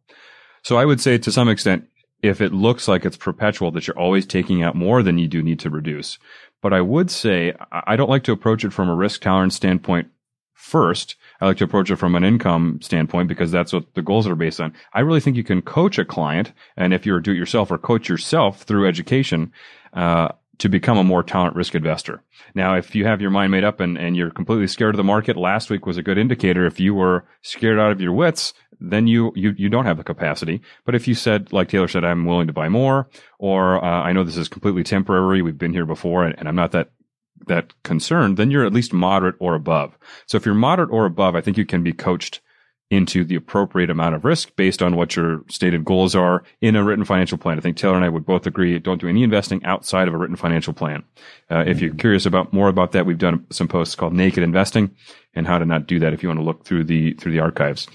So 0.68 0.76
I 0.76 0.84
would 0.84 1.00
say 1.00 1.16
to 1.16 1.32
some 1.32 1.48
extent, 1.48 1.88
if 2.22 2.42
it 2.42 2.52
looks 2.52 2.88
like 2.88 3.06
it's 3.06 3.16
perpetual, 3.16 3.70
that 3.70 3.86
you're 3.86 3.98
always 3.98 4.26
taking 4.26 4.62
out 4.62 4.74
more 4.74 5.02
than 5.02 5.16
you 5.16 5.26
do 5.26 5.42
need 5.42 5.60
to 5.60 5.70
reduce. 5.70 6.18
But 6.60 6.74
I 6.74 6.82
would 6.82 7.10
say 7.10 7.54
I 7.72 7.96
don't 7.96 8.10
like 8.10 8.24
to 8.24 8.32
approach 8.32 8.66
it 8.66 8.74
from 8.74 8.90
a 8.90 8.94
risk 8.94 9.22
tolerance 9.22 9.54
standpoint 9.54 10.08
first. 10.52 11.16
I 11.40 11.46
like 11.46 11.56
to 11.56 11.64
approach 11.64 11.90
it 11.90 11.96
from 11.96 12.14
an 12.14 12.22
income 12.22 12.80
standpoint 12.82 13.28
because 13.28 13.50
that's 13.50 13.72
what 13.72 13.94
the 13.94 14.02
goals 14.02 14.26
are 14.26 14.34
based 14.34 14.60
on. 14.60 14.74
I 14.92 15.00
really 15.00 15.20
think 15.20 15.38
you 15.38 15.42
can 15.42 15.62
coach 15.62 15.98
a 15.98 16.04
client, 16.04 16.52
and 16.76 16.92
if 16.92 17.06
you're 17.06 17.16
a 17.16 17.22
do-it-yourself 17.22 17.70
or 17.70 17.78
coach 17.78 18.06
yourself 18.06 18.64
through 18.64 18.88
education, 18.88 19.52
uh, 19.94 20.32
to 20.58 20.68
become 20.68 20.98
a 20.98 21.04
more 21.04 21.22
tolerant 21.22 21.56
risk 21.56 21.74
investor. 21.74 22.22
Now, 22.54 22.74
if 22.74 22.94
you 22.94 23.06
have 23.06 23.20
your 23.20 23.30
mind 23.30 23.52
made 23.52 23.64
up 23.64 23.80
and, 23.80 23.96
and 23.96 24.16
you're 24.16 24.30
completely 24.30 24.66
scared 24.66 24.94
of 24.94 24.96
the 24.96 25.04
market, 25.04 25.36
last 25.36 25.70
week 25.70 25.86
was 25.86 25.96
a 25.96 26.02
good 26.02 26.18
indicator. 26.18 26.66
If 26.66 26.80
you 26.80 26.94
were 26.94 27.24
scared 27.42 27.78
out 27.78 27.92
of 27.92 28.00
your 28.00 28.12
wits, 28.12 28.54
then 28.80 29.06
you, 29.06 29.32
you, 29.34 29.54
you 29.56 29.68
don't 29.68 29.86
have 29.86 29.96
the 29.96 30.04
capacity. 30.04 30.60
But 30.84 30.94
if 30.94 31.06
you 31.06 31.14
said, 31.14 31.52
like 31.52 31.68
Taylor 31.68 31.88
said, 31.88 32.04
I'm 32.04 32.24
willing 32.24 32.48
to 32.48 32.52
buy 32.52 32.68
more, 32.68 33.08
or 33.38 33.84
uh, 33.84 34.02
I 34.02 34.12
know 34.12 34.24
this 34.24 34.36
is 34.36 34.48
completely 34.48 34.84
temporary, 34.84 35.42
we've 35.42 35.58
been 35.58 35.72
here 35.72 35.86
before, 35.86 36.24
and, 36.24 36.34
and 36.38 36.48
I'm 36.48 36.56
not 36.56 36.72
that 36.72 36.90
that 37.46 37.72
concerned, 37.84 38.36
then 38.36 38.50
you're 38.50 38.66
at 38.66 38.72
least 38.72 38.92
moderate 38.92 39.36
or 39.38 39.54
above. 39.54 39.96
So 40.26 40.36
if 40.36 40.44
you're 40.44 40.56
moderate 40.56 40.90
or 40.90 41.06
above, 41.06 41.36
I 41.36 41.40
think 41.40 41.56
you 41.56 41.64
can 41.64 41.84
be 41.84 41.92
coached 41.92 42.40
into 42.90 43.22
the 43.22 43.34
appropriate 43.34 43.90
amount 43.90 44.14
of 44.14 44.24
risk 44.24 44.54
based 44.56 44.82
on 44.82 44.96
what 44.96 45.14
your 45.14 45.42
stated 45.48 45.84
goals 45.84 46.14
are 46.14 46.42
in 46.60 46.74
a 46.74 46.82
written 46.82 47.04
financial 47.04 47.36
plan. 47.36 47.58
I 47.58 47.60
think 47.60 47.76
Taylor 47.76 47.96
and 47.96 48.04
I 48.04 48.08
would 48.08 48.24
both 48.24 48.46
agree 48.46 48.78
don't 48.78 49.00
do 49.00 49.08
any 49.08 49.22
investing 49.22 49.62
outside 49.64 50.08
of 50.08 50.14
a 50.14 50.16
written 50.16 50.36
financial 50.36 50.72
plan. 50.72 51.04
Uh, 51.50 51.64
if 51.66 51.80
you're 51.80 51.94
curious 51.94 52.24
about 52.24 52.52
more 52.52 52.68
about 52.68 52.92
that, 52.92 53.04
we've 53.04 53.18
done 53.18 53.46
some 53.50 53.68
posts 53.68 53.94
called 53.94 54.14
Naked 54.14 54.42
Investing 54.42 54.94
and 55.34 55.46
how 55.46 55.58
to 55.58 55.66
not 55.66 55.86
do 55.86 55.98
that 55.98 56.14
if 56.14 56.22
you 56.22 56.30
want 56.30 56.40
to 56.40 56.44
look 56.44 56.64
through 56.64 56.84
the 56.84 57.12
through 57.14 57.32
the 57.32 57.40
archives. 57.40 57.88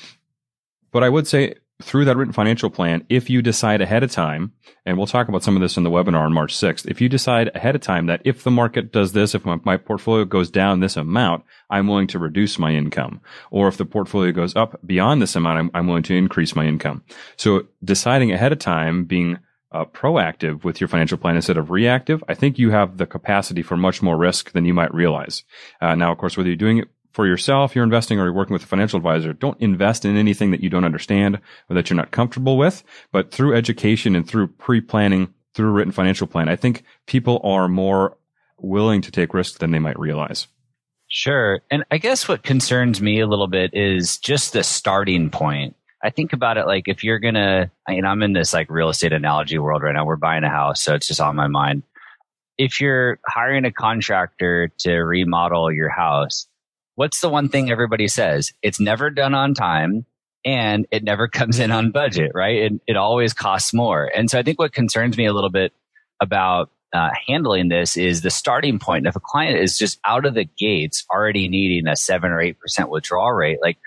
But 0.92 1.04
I 1.04 1.10
would 1.10 1.28
say 1.28 1.56
through 1.82 2.06
that 2.06 2.16
written 2.16 2.34
financial 2.34 2.70
plan, 2.70 3.06
if 3.10 3.30
you 3.30 3.42
decide 3.42 3.82
ahead 3.82 4.04
of 4.04 4.12
time, 4.12 4.54
and 4.86 4.98
we'll 4.98 5.08
talk 5.08 5.28
about 5.28 5.44
some 5.44 5.56
of 5.56 5.62
this 5.62 5.76
in 5.76 5.84
the 5.84 5.90
webinar 5.90 6.22
on 6.22 6.34
March 6.34 6.56
6th, 6.56 6.86
if 6.90 7.02
you 7.02 7.10
decide 7.10 7.52
ahead 7.56 7.76
of 7.76 7.82
time 7.82 8.06
that 8.06 8.22
if 8.24 8.44
the 8.44 8.52
market 8.52 8.92
does 8.92 9.14
this, 9.14 9.34
if 9.34 9.44
my, 9.44 9.60
my, 9.64 9.78
portfolio 9.78 10.24
goes 10.24 10.50
down 10.50 10.80
this 10.80 10.96
amount, 10.96 11.44
I'm 11.70 11.88
willing 11.88 12.08
to 12.08 12.20
reduce 12.20 12.60
my 12.60 12.72
income. 12.72 13.22
Or 13.52 13.68
if 13.68 13.78
the 13.78 13.86
portfolio 13.86 14.32
goes 14.32 14.56
up 14.56 14.80
beyond 14.86 15.22
this 15.22 15.36
amount, 15.36 15.60
I'm, 15.60 15.72
I'm 15.74 15.88
willing 15.88 16.04
to 16.04 16.16
increase 16.16 16.56
my 16.56 16.66
income. 16.66 17.04
So 17.38 17.68
deciding 17.84 18.32
ahead 18.32 18.52
of 18.52 18.60
time, 18.60 19.06
being 19.06 19.40
uh, 19.72 19.86
proactive 19.86 20.64
with 20.64 20.80
your 20.80 20.88
financial 20.88 21.18
plan 21.18 21.36
instead 21.36 21.58
of 21.58 21.72
reactive, 21.72 22.24
I 22.28 22.36
think 22.36 22.60
you 22.60 22.70
have 22.72 22.98
the 22.98 23.08
capacity 23.08 23.64
for 23.64 23.76
much 23.76 24.02
more 24.02 24.16
risk 24.16 24.52
than 24.52 24.66
you 24.66 24.74
might 24.74 24.94
realize. 24.94 25.44
Uh, 25.82 25.96
now, 25.96 26.12
of 26.12 26.18
course, 26.20 26.38
whether 26.38 26.50
you're 26.50 26.56
doing 26.56 26.78
it 26.78 26.90
for 27.14 27.28
yourself, 27.28 27.76
you're 27.76 27.84
investing 27.84 28.20
or 28.20 28.26
you're 28.26 28.34
working 28.34 28.54
with 28.54 28.64
a 28.64 28.68
financial 28.68 28.98
advisor, 28.98 29.34
don't 29.34 29.60
invest 29.62 30.04
in 30.04 30.18
anything 30.18 30.52
that 30.52 30.62
you 30.62 30.70
don't 30.70 30.84
understand 30.84 31.40
or 31.70 31.76
that 31.76 31.90
you're 31.90 31.98
not 31.98 32.12
comfortable 32.12 32.58
with. 32.58 32.84
But 33.12 33.32
through 33.32 33.56
education 33.56 34.16
and 34.16 34.28
through 34.28 34.48
pre-planning, 34.48 35.34
through 35.54 35.70
a 35.70 35.72
written 35.72 35.94
financial 35.94 36.28
plan, 36.28 36.50
I 36.50 36.56
think 36.56 36.84
people 37.06 37.40
are 37.44 37.68
more 37.68 38.18
willing 38.58 39.02
to 39.02 39.12
take 39.12 39.34
risks 39.34 39.60
than 39.60 39.72
they 39.72 39.80
might 39.80 40.00
realize. 40.00 40.48
Sure. 41.08 41.62
And 41.70 41.84
I 41.92 42.00
guess 42.00 42.28
what 42.28 42.42
concerns 42.42 43.00
me 43.00 43.20
a 43.20 43.28
little 43.28 43.48
bit 43.48 43.72
is 43.74 44.18
just 44.18 44.54
the 44.54 44.64
starting 44.64 45.30
point. 45.30 45.76
I 46.04 46.10
think 46.10 46.34
about 46.34 46.58
it 46.58 46.66
like 46.66 46.88
if 46.88 47.04
you're 47.04 47.20
going 47.20 47.36
to, 47.36 47.70
you 47.88 48.02
know, 48.02 48.08
I'm 48.08 48.24
in 48.24 48.34
this 48.34 48.54
like 48.54 48.70
real 48.70 48.90
estate 48.90 49.14
analogy 49.14 49.60
world 49.60 49.84
right 49.84 49.94
now. 49.94 50.06
We're 50.06 50.16
buying 50.16 50.44
a 50.44 50.50
house, 50.50 50.82
so 50.82 50.96
it's 50.96 51.08
just 51.08 51.22
on 51.22 51.36
my 51.36 51.48
mind. 51.48 51.84
If 52.58 52.82
you're 52.82 53.20
hiring 53.28 53.66
a 53.66 53.72
contractor 53.72 54.72
to 54.80 54.92
remodel 54.96 55.72
your 55.72 55.90
house, 55.90 56.48
what's 56.96 57.22
the 57.22 57.30
one 57.30 57.50
thing 57.50 57.72
everybody 57.72 58.08
says? 58.08 58.54
It's 58.62 58.80
never 58.80 59.10
done 59.10 59.34
on 59.34 59.54
time 59.54 60.06
and 60.46 60.86
it 60.92 61.04
never 61.04 61.28
comes 61.30 61.60
in 61.60 61.72
on 61.72 61.92
budget, 61.92 62.32
right? 62.34 62.58
It, 62.58 62.74
it 62.88 62.98
always 62.98 63.34
costs 63.34 63.74
more. 63.74 64.12
And 64.16 64.30
so 64.30 64.40
I 64.40 64.44
think 64.44 64.60
what 64.60 64.74
concerns 64.74 65.18
me 65.18 65.26
a 65.26 65.34
little 65.34 65.50
bit 65.50 65.74
about 66.22 66.70
uh, 66.94 67.10
handling 67.28 67.70
this 67.70 67.98
is 67.98 68.22
the 68.22 68.30
starting 68.30 68.78
point. 68.78 69.08
If 69.08 69.16
a 69.16 69.20
client 69.20 69.60
is 69.60 69.78
just 69.78 70.00
out 70.06 70.26
of 70.26 70.36
the 70.36 70.48
gates 70.58 71.06
already 71.12 71.48
needing 71.48 71.88
a 71.88 71.96
seven 71.96 72.32
or 72.32 72.40
eight 72.40 72.60
percent 72.60 72.90
withdrawal 72.90 73.32
rate, 73.32 73.58
like 73.62 73.78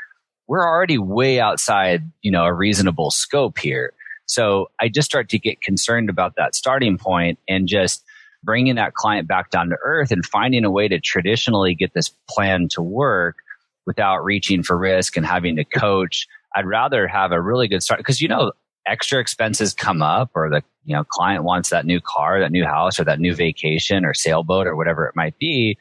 we're 0.48 0.66
already 0.66 0.98
way 0.98 1.40
outside, 1.40 2.02
you 2.22 2.30
know, 2.30 2.44
a 2.44 2.52
reasonable 2.52 3.10
scope 3.10 3.58
here. 3.58 3.92
So 4.26 4.70
I 4.80 4.88
just 4.88 5.06
start 5.06 5.28
to 5.30 5.38
get 5.38 5.60
concerned 5.60 6.10
about 6.10 6.34
that 6.36 6.56
starting 6.56 6.98
point 6.98 7.38
and 7.48 7.68
just 7.68 8.04
bringing 8.42 8.76
that 8.76 8.94
client 8.94 9.28
back 9.28 9.50
down 9.50 9.68
to 9.68 9.76
earth 9.84 10.10
and 10.10 10.24
finding 10.24 10.64
a 10.64 10.70
way 10.70 10.88
to 10.88 11.00
traditionally 11.00 11.74
get 11.74 11.94
this 11.94 12.10
plan 12.28 12.68
to 12.68 12.82
work 12.82 13.36
without 13.86 14.24
reaching 14.24 14.62
for 14.62 14.76
risk 14.76 15.16
and 15.16 15.26
having 15.26 15.56
to 15.56 15.64
coach. 15.64 16.26
I'd 16.54 16.66
rather 16.66 17.06
have 17.06 17.32
a 17.32 17.40
really 17.40 17.68
good 17.68 17.82
start 17.82 17.98
because 17.98 18.20
you 18.20 18.28
know 18.28 18.52
extra 18.86 19.20
expenses 19.20 19.74
come 19.74 20.00
up 20.00 20.30
or 20.34 20.48
the 20.48 20.62
you 20.84 20.94
know 20.94 21.04
client 21.04 21.44
wants 21.44 21.70
that 21.70 21.86
new 21.86 22.00
car, 22.00 22.40
that 22.40 22.52
new 22.52 22.64
house 22.64 22.98
or 22.98 23.04
that 23.04 23.20
new 23.20 23.34
vacation 23.34 24.04
or 24.04 24.14
sailboat 24.14 24.66
or 24.66 24.76
whatever 24.76 25.06
it 25.06 25.16
might 25.16 25.38
be. 25.38 25.76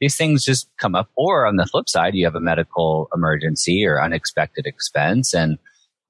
These 0.00 0.16
things 0.16 0.44
just 0.44 0.68
come 0.78 0.94
up 0.94 1.10
or 1.16 1.46
on 1.46 1.56
the 1.56 1.66
flip 1.66 1.88
side 1.88 2.14
you 2.14 2.26
have 2.26 2.34
a 2.34 2.40
medical 2.40 3.08
emergency 3.14 3.86
or 3.86 4.02
unexpected 4.02 4.66
expense 4.66 5.32
and 5.34 5.58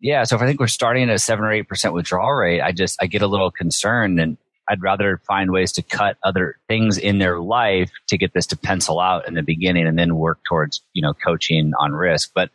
yeah, 0.01 0.25
so 0.25 0.37
if 0.37 0.43
I 0.43 0.47
think 0.47 0.61
we're 0.61 0.67
starting 0.67 1.09
at 1.09 1.15
a 1.15 1.19
seven 1.19 1.45
or 1.45 1.53
eight 1.53 1.69
percent 1.69 1.95
withdrawal 1.95 2.33
rate, 2.33 2.61
I 2.61 2.73
just 2.73 2.99
I 3.01 3.07
get 3.07 3.23
a 3.23 3.27
little 3.27 3.51
concerned 3.51 4.21
and 4.21 4.37
I'd 4.69 4.83
rather 4.83 5.21
find 5.27 5.51
ways 5.53 5.73
to 5.73 5.83
cut 5.83 6.17
other 6.23 6.59
things 6.69 6.99
in 6.99 7.19
their 7.19 7.41
life 7.41 7.91
to 8.09 8.19
get 8.19 8.35
this 8.35 8.47
to 8.49 8.57
pencil 8.57 9.01
out 9.01 9.27
in 9.29 9.35
the 9.35 9.43
beginning 9.43 9.87
and 9.87 9.99
then 9.99 10.17
work 10.17 10.41
towards, 10.49 10.83
you 10.93 11.03
know, 11.03 11.15
coaching 11.15 11.73
on 11.79 11.93
risk. 11.93 12.33
But, 12.35 12.51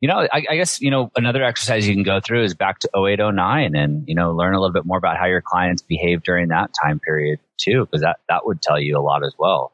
you 0.00 0.08
know, 0.08 0.26
I, 0.32 0.44
I 0.50 0.56
guess, 0.56 0.80
you 0.80 0.90
know, 0.90 1.10
another 1.16 1.42
exercise 1.42 1.88
you 1.88 1.94
can 1.94 2.02
go 2.02 2.20
through 2.20 2.44
is 2.44 2.54
back 2.54 2.80
to 2.80 2.90
0809 2.94 3.74
and, 3.74 4.06
you 4.06 4.14
know, 4.14 4.32
learn 4.32 4.54
a 4.54 4.60
little 4.60 4.72
bit 4.72 4.84
more 4.84 4.98
about 4.98 5.16
how 5.16 5.26
your 5.26 5.42
clients 5.42 5.82
behave 5.82 6.22
during 6.22 6.48
that 6.48 6.70
time 6.82 7.00
period 7.00 7.38
too, 7.56 7.86
because 7.86 8.02
that, 8.02 8.18
that 8.28 8.46
would 8.46 8.60
tell 8.60 8.78
you 8.78 8.98
a 8.98 9.00
lot 9.00 9.24
as 9.24 9.34
well. 9.38 9.72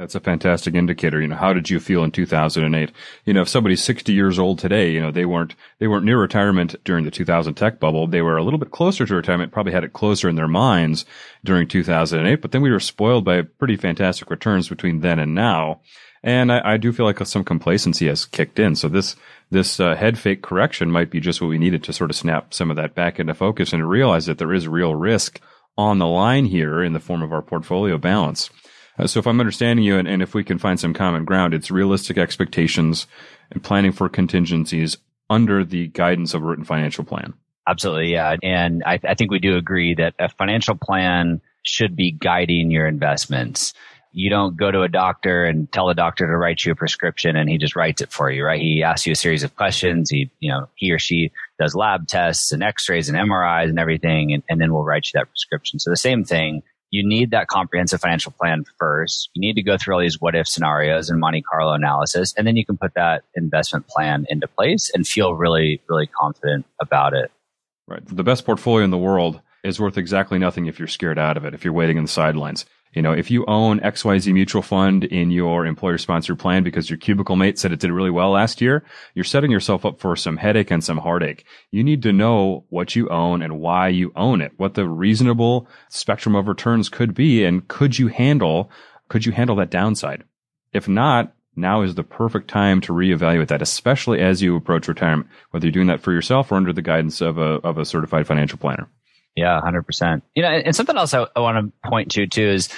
That's 0.00 0.14
a 0.14 0.20
fantastic 0.20 0.74
indicator. 0.74 1.20
You 1.20 1.28
know, 1.28 1.36
how 1.36 1.52
did 1.52 1.68
you 1.68 1.78
feel 1.78 2.02
in 2.04 2.10
2008? 2.10 2.90
You 3.26 3.34
know, 3.34 3.42
if 3.42 3.50
somebody's 3.50 3.84
60 3.84 4.14
years 4.14 4.38
old 4.38 4.58
today, 4.58 4.92
you 4.92 4.98
know, 4.98 5.10
they 5.10 5.26
weren't, 5.26 5.54
they 5.78 5.88
weren't 5.88 6.06
near 6.06 6.18
retirement 6.18 6.74
during 6.84 7.04
the 7.04 7.10
2000 7.10 7.52
tech 7.52 7.78
bubble. 7.78 8.06
They 8.06 8.22
were 8.22 8.38
a 8.38 8.42
little 8.42 8.58
bit 8.58 8.70
closer 8.70 9.04
to 9.04 9.14
retirement, 9.14 9.52
probably 9.52 9.72
had 9.72 9.84
it 9.84 9.92
closer 9.92 10.26
in 10.30 10.36
their 10.36 10.48
minds 10.48 11.04
during 11.44 11.68
2008, 11.68 12.36
but 12.36 12.50
then 12.50 12.62
we 12.62 12.70
were 12.70 12.80
spoiled 12.80 13.26
by 13.26 13.42
pretty 13.42 13.76
fantastic 13.76 14.30
returns 14.30 14.70
between 14.70 15.00
then 15.00 15.18
and 15.18 15.34
now. 15.34 15.82
And 16.22 16.50
I, 16.50 16.62
I 16.64 16.76
do 16.78 16.94
feel 16.94 17.04
like 17.04 17.18
some 17.26 17.44
complacency 17.44 18.06
has 18.06 18.24
kicked 18.24 18.58
in. 18.58 18.76
So 18.76 18.88
this, 18.88 19.16
this 19.50 19.80
uh, 19.80 19.96
head 19.96 20.18
fake 20.18 20.40
correction 20.40 20.90
might 20.90 21.10
be 21.10 21.20
just 21.20 21.42
what 21.42 21.48
we 21.48 21.58
needed 21.58 21.84
to 21.84 21.92
sort 21.92 22.08
of 22.08 22.16
snap 22.16 22.54
some 22.54 22.70
of 22.70 22.76
that 22.78 22.94
back 22.94 23.20
into 23.20 23.34
focus 23.34 23.74
and 23.74 23.86
realize 23.86 24.24
that 24.24 24.38
there 24.38 24.54
is 24.54 24.66
real 24.66 24.94
risk 24.94 25.42
on 25.76 25.98
the 25.98 26.06
line 26.06 26.46
here 26.46 26.82
in 26.82 26.94
the 26.94 27.00
form 27.00 27.20
of 27.22 27.34
our 27.34 27.42
portfolio 27.42 27.98
balance. 27.98 28.48
Uh, 29.00 29.06
so 29.06 29.18
if 29.18 29.26
I'm 29.26 29.40
understanding 29.40 29.84
you, 29.84 29.96
and, 29.96 30.06
and 30.06 30.22
if 30.22 30.34
we 30.34 30.44
can 30.44 30.58
find 30.58 30.78
some 30.78 30.92
common 30.92 31.24
ground, 31.24 31.54
it's 31.54 31.70
realistic 31.70 32.18
expectations 32.18 33.06
and 33.50 33.62
planning 33.62 33.92
for 33.92 34.08
contingencies 34.08 34.98
under 35.30 35.64
the 35.64 35.88
guidance 35.88 36.34
of 36.34 36.42
a 36.42 36.46
written 36.46 36.64
financial 36.64 37.04
plan. 37.04 37.32
Absolutely, 37.66 38.12
yeah. 38.12 38.36
And 38.42 38.82
I, 38.84 39.00
I 39.04 39.14
think 39.14 39.30
we 39.30 39.38
do 39.38 39.56
agree 39.56 39.94
that 39.94 40.14
a 40.18 40.28
financial 40.28 40.74
plan 40.76 41.40
should 41.62 41.96
be 41.96 42.10
guiding 42.10 42.70
your 42.70 42.86
investments 42.86 43.72
you 44.12 44.28
don't 44.28 44.56
go 44.56 44.70
to 44.70 44.82
a 44.82 44.88
doctor 44.88 45.44
and 45.44 45.70
tell 45.70 45.86
the 45.86 45.94
doctor 45.94 46.26
to 46.26 46.36
write 46.36 46.64
you 46.64 46.72
a 46.72 46.74
prescription 46.74 47.36
and 47.36 47.48
he 47.48 47.58
just 47.58 47.76
writes 47.76 48.02
it 48.02 48.10
for 48.10 48.30
you, 48.30 48.44
right? 48.44 48.60
He 48.60 48.82
asks 48.82 49.06
you 49.06 49.12
a 49.12 49.16
series 49.16 49.44
of 49.44 49.54
questions. 49.54 50.10
He, 50.10 50.30
you 50.40 50.50
know, 50.50 50.68
he 50.74 50.90
or 50.90 50.98
she 50.98 51.30
does 51.60 51.74
lab 51.74 52.08
tests 52.08 52.50
and 52.50 52.62
x-rays 52.62 53.08
and 53.08 53.16
MRIs 53.16 53.68
and 53.68 53.78
everything. 53.78 54.32
And, 54.32 54.42
and 54.48 54.60
then 54.60 54.72
we'll 54.72 54.84
write 54.84 55.06
you 55.06 55.12
that 55.14 55.28
prescription. 55.28 55.78
So 55.78 55.90
the 55.90 55.96
same 55.96 56.24
thing, 56.24 56.62
you 56.90 57.06
need 57.06 57.30
that 57.30 57.48
comprehensive 57.48 58.00
financial 58.00 58.32
plan 58.32 58.64
first. 58.78 59.30
You 59.34 59.40
need 59.40 59.54
to 59.54 59.62
go 59.62 59.78
through 59.78 59.94
all 59.94 60.00
these 60.00 60.20
what 60.20 60.34
if 60.34 60.48
scenarios 60.48 61.08
and 61.08 61.20
Monte 61.20 61.42
Carlo 61.42 61.72
analysis, 61.72 62.34
and 62.36 62.46
then 62.46 62.56
you 62.56 62.66
can 62.66 62.76
put 62.76 62.94
that 62.94 63.22
investment 63.34 63.86
plan 63.86 64.26
into 64.28 64.48
place 64.48 64.90
and 64.92 65.06
feel 65.06 65.34
really, 65.34 65.80
really 65.88 66.06
confident 66.06 66.66
about 66.80 67.14
it. 67.14 67.30
Right. 67.86 68.04
The 68.06 68.24
best 68.24 68.44
portfolio 68.44 68.84
in 68.84 68.90
the 68.90 68.98
world 68.98 69.40
is 69.62 69.80
worth 69.80 69.98
exactly 69.98 70.38
nothing 70.38 70.66
if 70.66 70.78
you're 70.78 70.88
scared 70.88 71.18
out 71.18 71.36
of 71.36 71.44
it, 71.44 71.54
if 71.54 71.64
you're 71.64 71.72
waiting 71.72 71.96
in 71.96 72.04
the 72.04 72.08
sidelines. 72.08 72.64
You 72.92 73.02
know, 73.02 73.12
if 73.12 73.30
you 73.30 73.44
own 73.46 73.78
XYZ 73.80 74.32
mutual 74.32 74.62
fund 74.62 75.04
in 75.04 75.30
your 75.30 75.64
employer 75.64 75.96
sponsored 75.96 76.40
plan 76.40 76.64
because 76.64 76.90
your 76.90 76.96
cubicle 76.96 77.36
mate 77.36 77.56
said 77.56 77.70
it 77.70 77.78
did 77.78 77.92
really 77.92 78.10
well 78.10 78.30
last 78.30 78.60
year, 78.60 78.84
you're 79.14 79.24
setting 79.24 79.52
yourself 79.52 79.86
up 79.86 80.00
for 80.00 80.16
some 80.16 80.36
headache 80.36 80.72
and 80.72 80.82
some 80.82 80.98
heartache. 80.98 81.44
You 81.70 81.84
need 81.84 82.02
to 82.02 82.12
know 82.12 82.64
what 82.68 82.96
you 82.96 83.08
own 83.08 83.42
and 83.42 83.60
why 83.60 83.88
you 83.88 84.12
own 84.16 84.40
it, 84.40 84.52
what 84.56 84.74
the 84.74 84.88
reasonable 84.88 85.68
spectrum 85.88 86.34
of 86.34 86.48
returns 86.48 86.88
could 86.88 87.14
be, 87.14 87.44
and 87.44 87.68
could 87.68 87.96
you 87.96 88.08
handle, 88.08 88.72
could 89.08 89.24
you 89.24 89.30
handle 89.30 89.56
that 89.56 89.70
downside? 89.70 90.24
If 90.72 90.88
not, 90.88 91.32
now 91.54 91.82
is 91.82 91.94
the 91.94 92.02
perfect 92.02 92.48
time 92.48 92.80
to 92.82 92.92
reevaluate 92.92 93.48
that, 93.48 93.62
especially 93.62 94.20
as 94.20 94.42
you 94.42 94.56
approach 94.56 94.88
retirement, 94.88 95.28
whether 95.50 95.66
you're 95.66 95.72
doing 95.72 95.88
that 95.88 96.00
for 96.00 96.12
yourself 96.12 96.50
or 96.50 96.56
under 96.56 96.72
the 96.72 96.82
guidance 96.82 97.20
of 97.20 97.38
a, 97.38 97.60
of 97.62 97.78
a 97.78 97.84
certified 97.84 98.26
financial 98.26 98.58
planner. 98.58 98.88
Yeah, 99.36 99.60
hundred 99.60 99.82
percent. 99.82 100.24
You 100.34 100.42
know, 100.42 100.48
and 100.48 100.74
something 100.74 100.96
else 100.96 101.14
I, 101.14 101.26
I, 101.36 101.40
want 101.40 101.72
to 101.82 101.88
point 101.88 102.10
to 102.12 102.26
too 102.26 102.48
is 102.48 102.68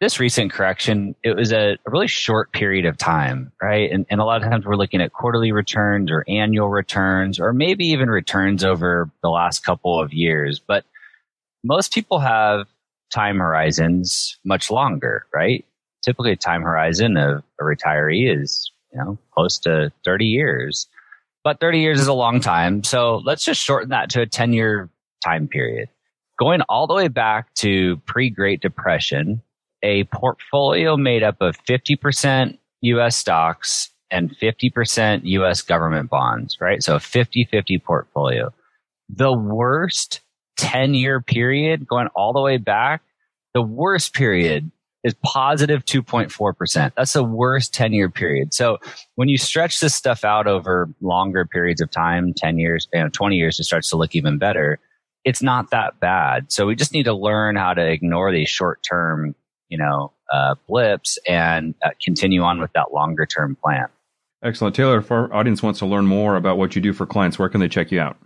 this 0.00 0.18
recent 0.20 0.52
correction. 0.52 1.14
It 1.22 1.36
was 1.36 1.52
a, 1.52 1.72
a 1.72 1.90
really 1.90 2.06
short 2.06 2.52
period 2.52 2.86
of 2.86 2.96
time, 2.96 3.52
right? 3.60 3.90
And, 3.90 4.06
and, 4.10 4.20
a 4.20 4.24
lot 4.24 4.42
of 4.42 4.48
times 4.48 4.64
we're 4.64 4.76
looking 4.76 5.00
at 5.00 5.12
quarterly 5.12 5.52
returns 5.52 6.10
or 6.10 6.24
annual 6.28 6.68
returns, 6.70 7.38
or 7.40 7.52
maybe 7.52 7.86
even 7.86 8.08
returns 8.08 8.64
over 8.64 9.10
the 9.22 9.28
last 9.28 9.64
couple 9.64 10.00
of 10.00 10.12
years. 10.12 10.60
But 10.60 10.84
most 11.64 11.92
people 11.92 12.20
have 12.20 12.66
time 13.12 13.38
horizons 13.38 14.38
much 14.44 14.70
longer, 14.70 15.26
right? 15.34 15.64
Typically, 16.04 16.32
a 16.32 16.36
time 16.36 16.62
horizon 16.62 17.16
of 17.16 17.42
a 17.60 17.64
retiree 17.64 18.34
is 18.34 18.70
you 18.92 18.98
know 18.98 19.18
close 19.32 19.58
to 19.60 19.92
thirty 20.04 20.26
years. 20.26 20.88
But 21.44 21.60
30 21.60 21.78
years 21.78 22.00
is 22.00 22.08
a 22.08 22.12
long 22.12 22.40
time. 22.40 22.82
So 22.84 23.22
let's 23.24 23.44
just 23.44 23.62
shorten 23.62 23.90
that 23.90 24.10
to 24.10 24.20
a 24.20 24.26
10 24.26 24.52
year 24.52 24.90
time 25.24 25.48
period 25.48 25.88
going 26.38 26.62
all 26.62 26.86
the 26.86 26.94
way 26.94 27.08
back 27.08 27.52
to 27.54 27.96
pre 28.06 28.30
Great 28.30 28.60
Depression, 28.60 29.42
a 29.82 30.04
portfolio 30.04 30.96
made 30.96 31.22
up 31.22 31.36
of 31.40 31.62
50% 31.64 32.58
US 32.82 33.16
stocks 33.16 33.90
and 34.10 34.34
50% 34.36 35.20
US 35.24 35.62
government 35.62 36.08
bonds, 36.08 36.58
right? 36.60 36.82
So 36.82 36.96
a 36.96 37.00
50 37.00 37.48
50 37.50 37.78
portfolio. 37.78 38.52
The 39.08 39.32
worst 39.32 40.20
10 40.56 40.94
year 40.94 41.20
period 41.20 41.86
going 41.86 42.08
all 42.14 42.32
the 42.32 42.40
way 42.40 42.56
back, 42.56 43.02
the 43.54 43.62
worst 43.62 44.14
period 44.14 44.70
is 45.04 45.14
positive 45.24 45.84
2.4%. 45.84 46.92
That's 46.96 47.12
the 47.12 47.24
worst 47.24 47.72
10 47.72 47.92
year 47.92 48.10
period. 48.10 48.52
So 48.52 48.78
when 49.14 49.28
you 49.28 49.38
stretch 49.38 49.80
this 49.80 49.94
stuff 49.94 50.24
out 50.24 50.46
over 50.46 50.88
longer 51.00 51.44
periods 51.44 51.80
of 51.80 51.90
time, 51.90 52.34
10 52.34 52.58
years, 52.58 52.88
you 52.92 53.00
know, 53.00 53.08
20 53.08 53.36
years, 53.36 53.60
it 53.60 53.64
starts 53.64 53.90
to 53.90 53.96
look 53.96 54.14
even 54.14 54.38
better 54.38 54.80
it's 55.28 55.42
not 55.42 55.72
that 55.72 56.00
bad. 56.00 56.50
So 56.50 56.66
we 56.66 56.74
just 56.74 56.94
need 56.94 57.02
to 57.02 57.12
learn 57.12 57.54
how 57.54 57.74
to 57.74 57.86
ignore 57.86 58.32
these 58.32 58.48
short 58.48 58.82
term, 58.82 59.34
you 59.68 59.76
know, 59.76 60.12
uh, 60.32 60.54
blips 60.66 61.18
and 61.28 61.74
uh, 61.84 61.90
continue 62.02 62.40
on 62.40 62.60
with 62.62 62.72
that 62.72 62.94
longer 62.94 63.26
term 63.26 63.54
plan. 63.62 63.88
Excellent. 64.42 64.74
Taylor, 64.74 64.98
if 64.98 65.10
our 65.10 65.30
audience 65.34 65.62
wants 65.62 65.80
to 65.80 65.86
learn 65.86 66.06
more 66.06 66.36
about 66.36 66.56
what 66.56 66.74
you 66.74 66.80
do 66.80 66.94
for 66.94 67.04
clients, 67.04 67.38
where 67.38 67.50
can 67.50 67.60
they 67.60 67.68
check 67.68 67.92
you 67.92 68.00
out? 68.00 68.16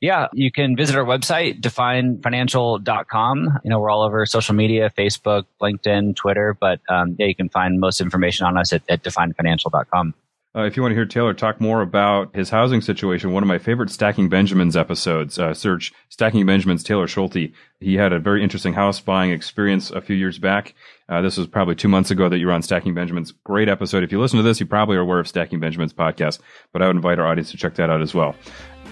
Yeah, 0.00 0.28
you 0.32 0.52
can 0.52 0.76
visit 0.76 0.94
our 0.94 1.04
website, 1.04 1.60
definefinancial.com. 1.60 3.58
You 3.64 3.70
know, 3.70 3.80
we're 3.80 3.90
all 3.90 4.02
over 4.02 4.24
social 4.26 4.54
media, 4.54 4.92
Facebook, 4.96 5.46
LinkedIn, 5.60 6.14
Twitter, 6.14 6.56
but 6.60 6.80
um, 6.88 7.16
yeah, 7.18 7.26
you 7.26 7.34
can 7.34 7.48
find 7.48 7.80
most 7.80 8.00
information 8.00 8.46
on 8.46 8.56
us 8.56 8.72
at, 8.72 8.82
at 8.88 9.02
definefinancial.com. 9.02 10.14
Uh, 10.56 10.62
if 10.62 10.76
you 10.76 10.82
want 10.82 10.92
to 10.92 10.94
hear 10.94 11.04
Taylor 11.04 11.34
talk 11.34 11.60
more 11.60 11.80
about 11.82 12.34
his 12.34 12.48
housing 12.48 12.80
situation, 12.80 13.32
one 13.32 13.42
of 13.42 13.48
my 13.48 13.58
favorite 13.58 13.90
Stacking 13.90 14.28
Benjamins 14.28 14.76
episodes, 14.76 15.36
uh, 15.36 15.52
search 15.52 15.92
Stacking 16.10 16.46
Benjamins 16.46 16.84
Taylor 16.84 17.08
Schulte. 17.08 17.50
He 17.80 17.94
had 17.96 18.12
a 18.12 18.20
very 18.20 18.40
interesting 18.40 18.72
house 18.72 19.00
buying 19.00 19.32
experience 19.32 19.90
a 19.90 20.00
few 20.00 20.14
years 20.14 20.38
back. 20.38 20.74
Uh, 21.08 21.20
this 21.22 21.36
was 21.36 21.48
probably 21.48 21.74
two 21.74 21.88
months 21.88 22.12
ago 22.12 22.28
that 22.28 22.38
you 22.38 22.46
were 22.46 22.52
on 22.52 22.62
Stacking 22.62 22.94
Benjamins. 22.94 23.32
Great 23.32 23.68
episode. 23.68 24.04
If 24.04 24.12
you 24.12 24.20
listen 24.20 24.36
to 24.36 24.44
this, 24.44 24.60
you 24.60 24.66
probably 24.66 24.96
are 24.96 25.00
aware 25.00 25.18
of 25.18 25.26
Stacking 25.26 25.58
Benjamins 25.58 25.92
podcast, 25.92 26.38
but 26.72 26.82
I 26.82 26.86
would 26.86 26.96
invite 26.96 27.18
our 27.18 27.26
audience 27.26 27.50
to 27.50 27.56
check 27.56 27.74
that 27.74 27.90
out 27.90 28.00
as 28.00 28.14
well. 28.14 28.36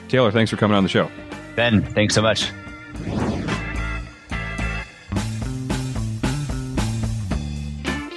Taylor, 0.09 0.33
thanks 0.33 0.51
for 0.51 0.57
coming 0.57 0.77
on 0.77 0.83
the 0.83 0.88
show. 0.88 1.09
Ben, 1.55 1.81
thanks 1.94 2.16
so 2.16 2.22
much. 2.22 2.51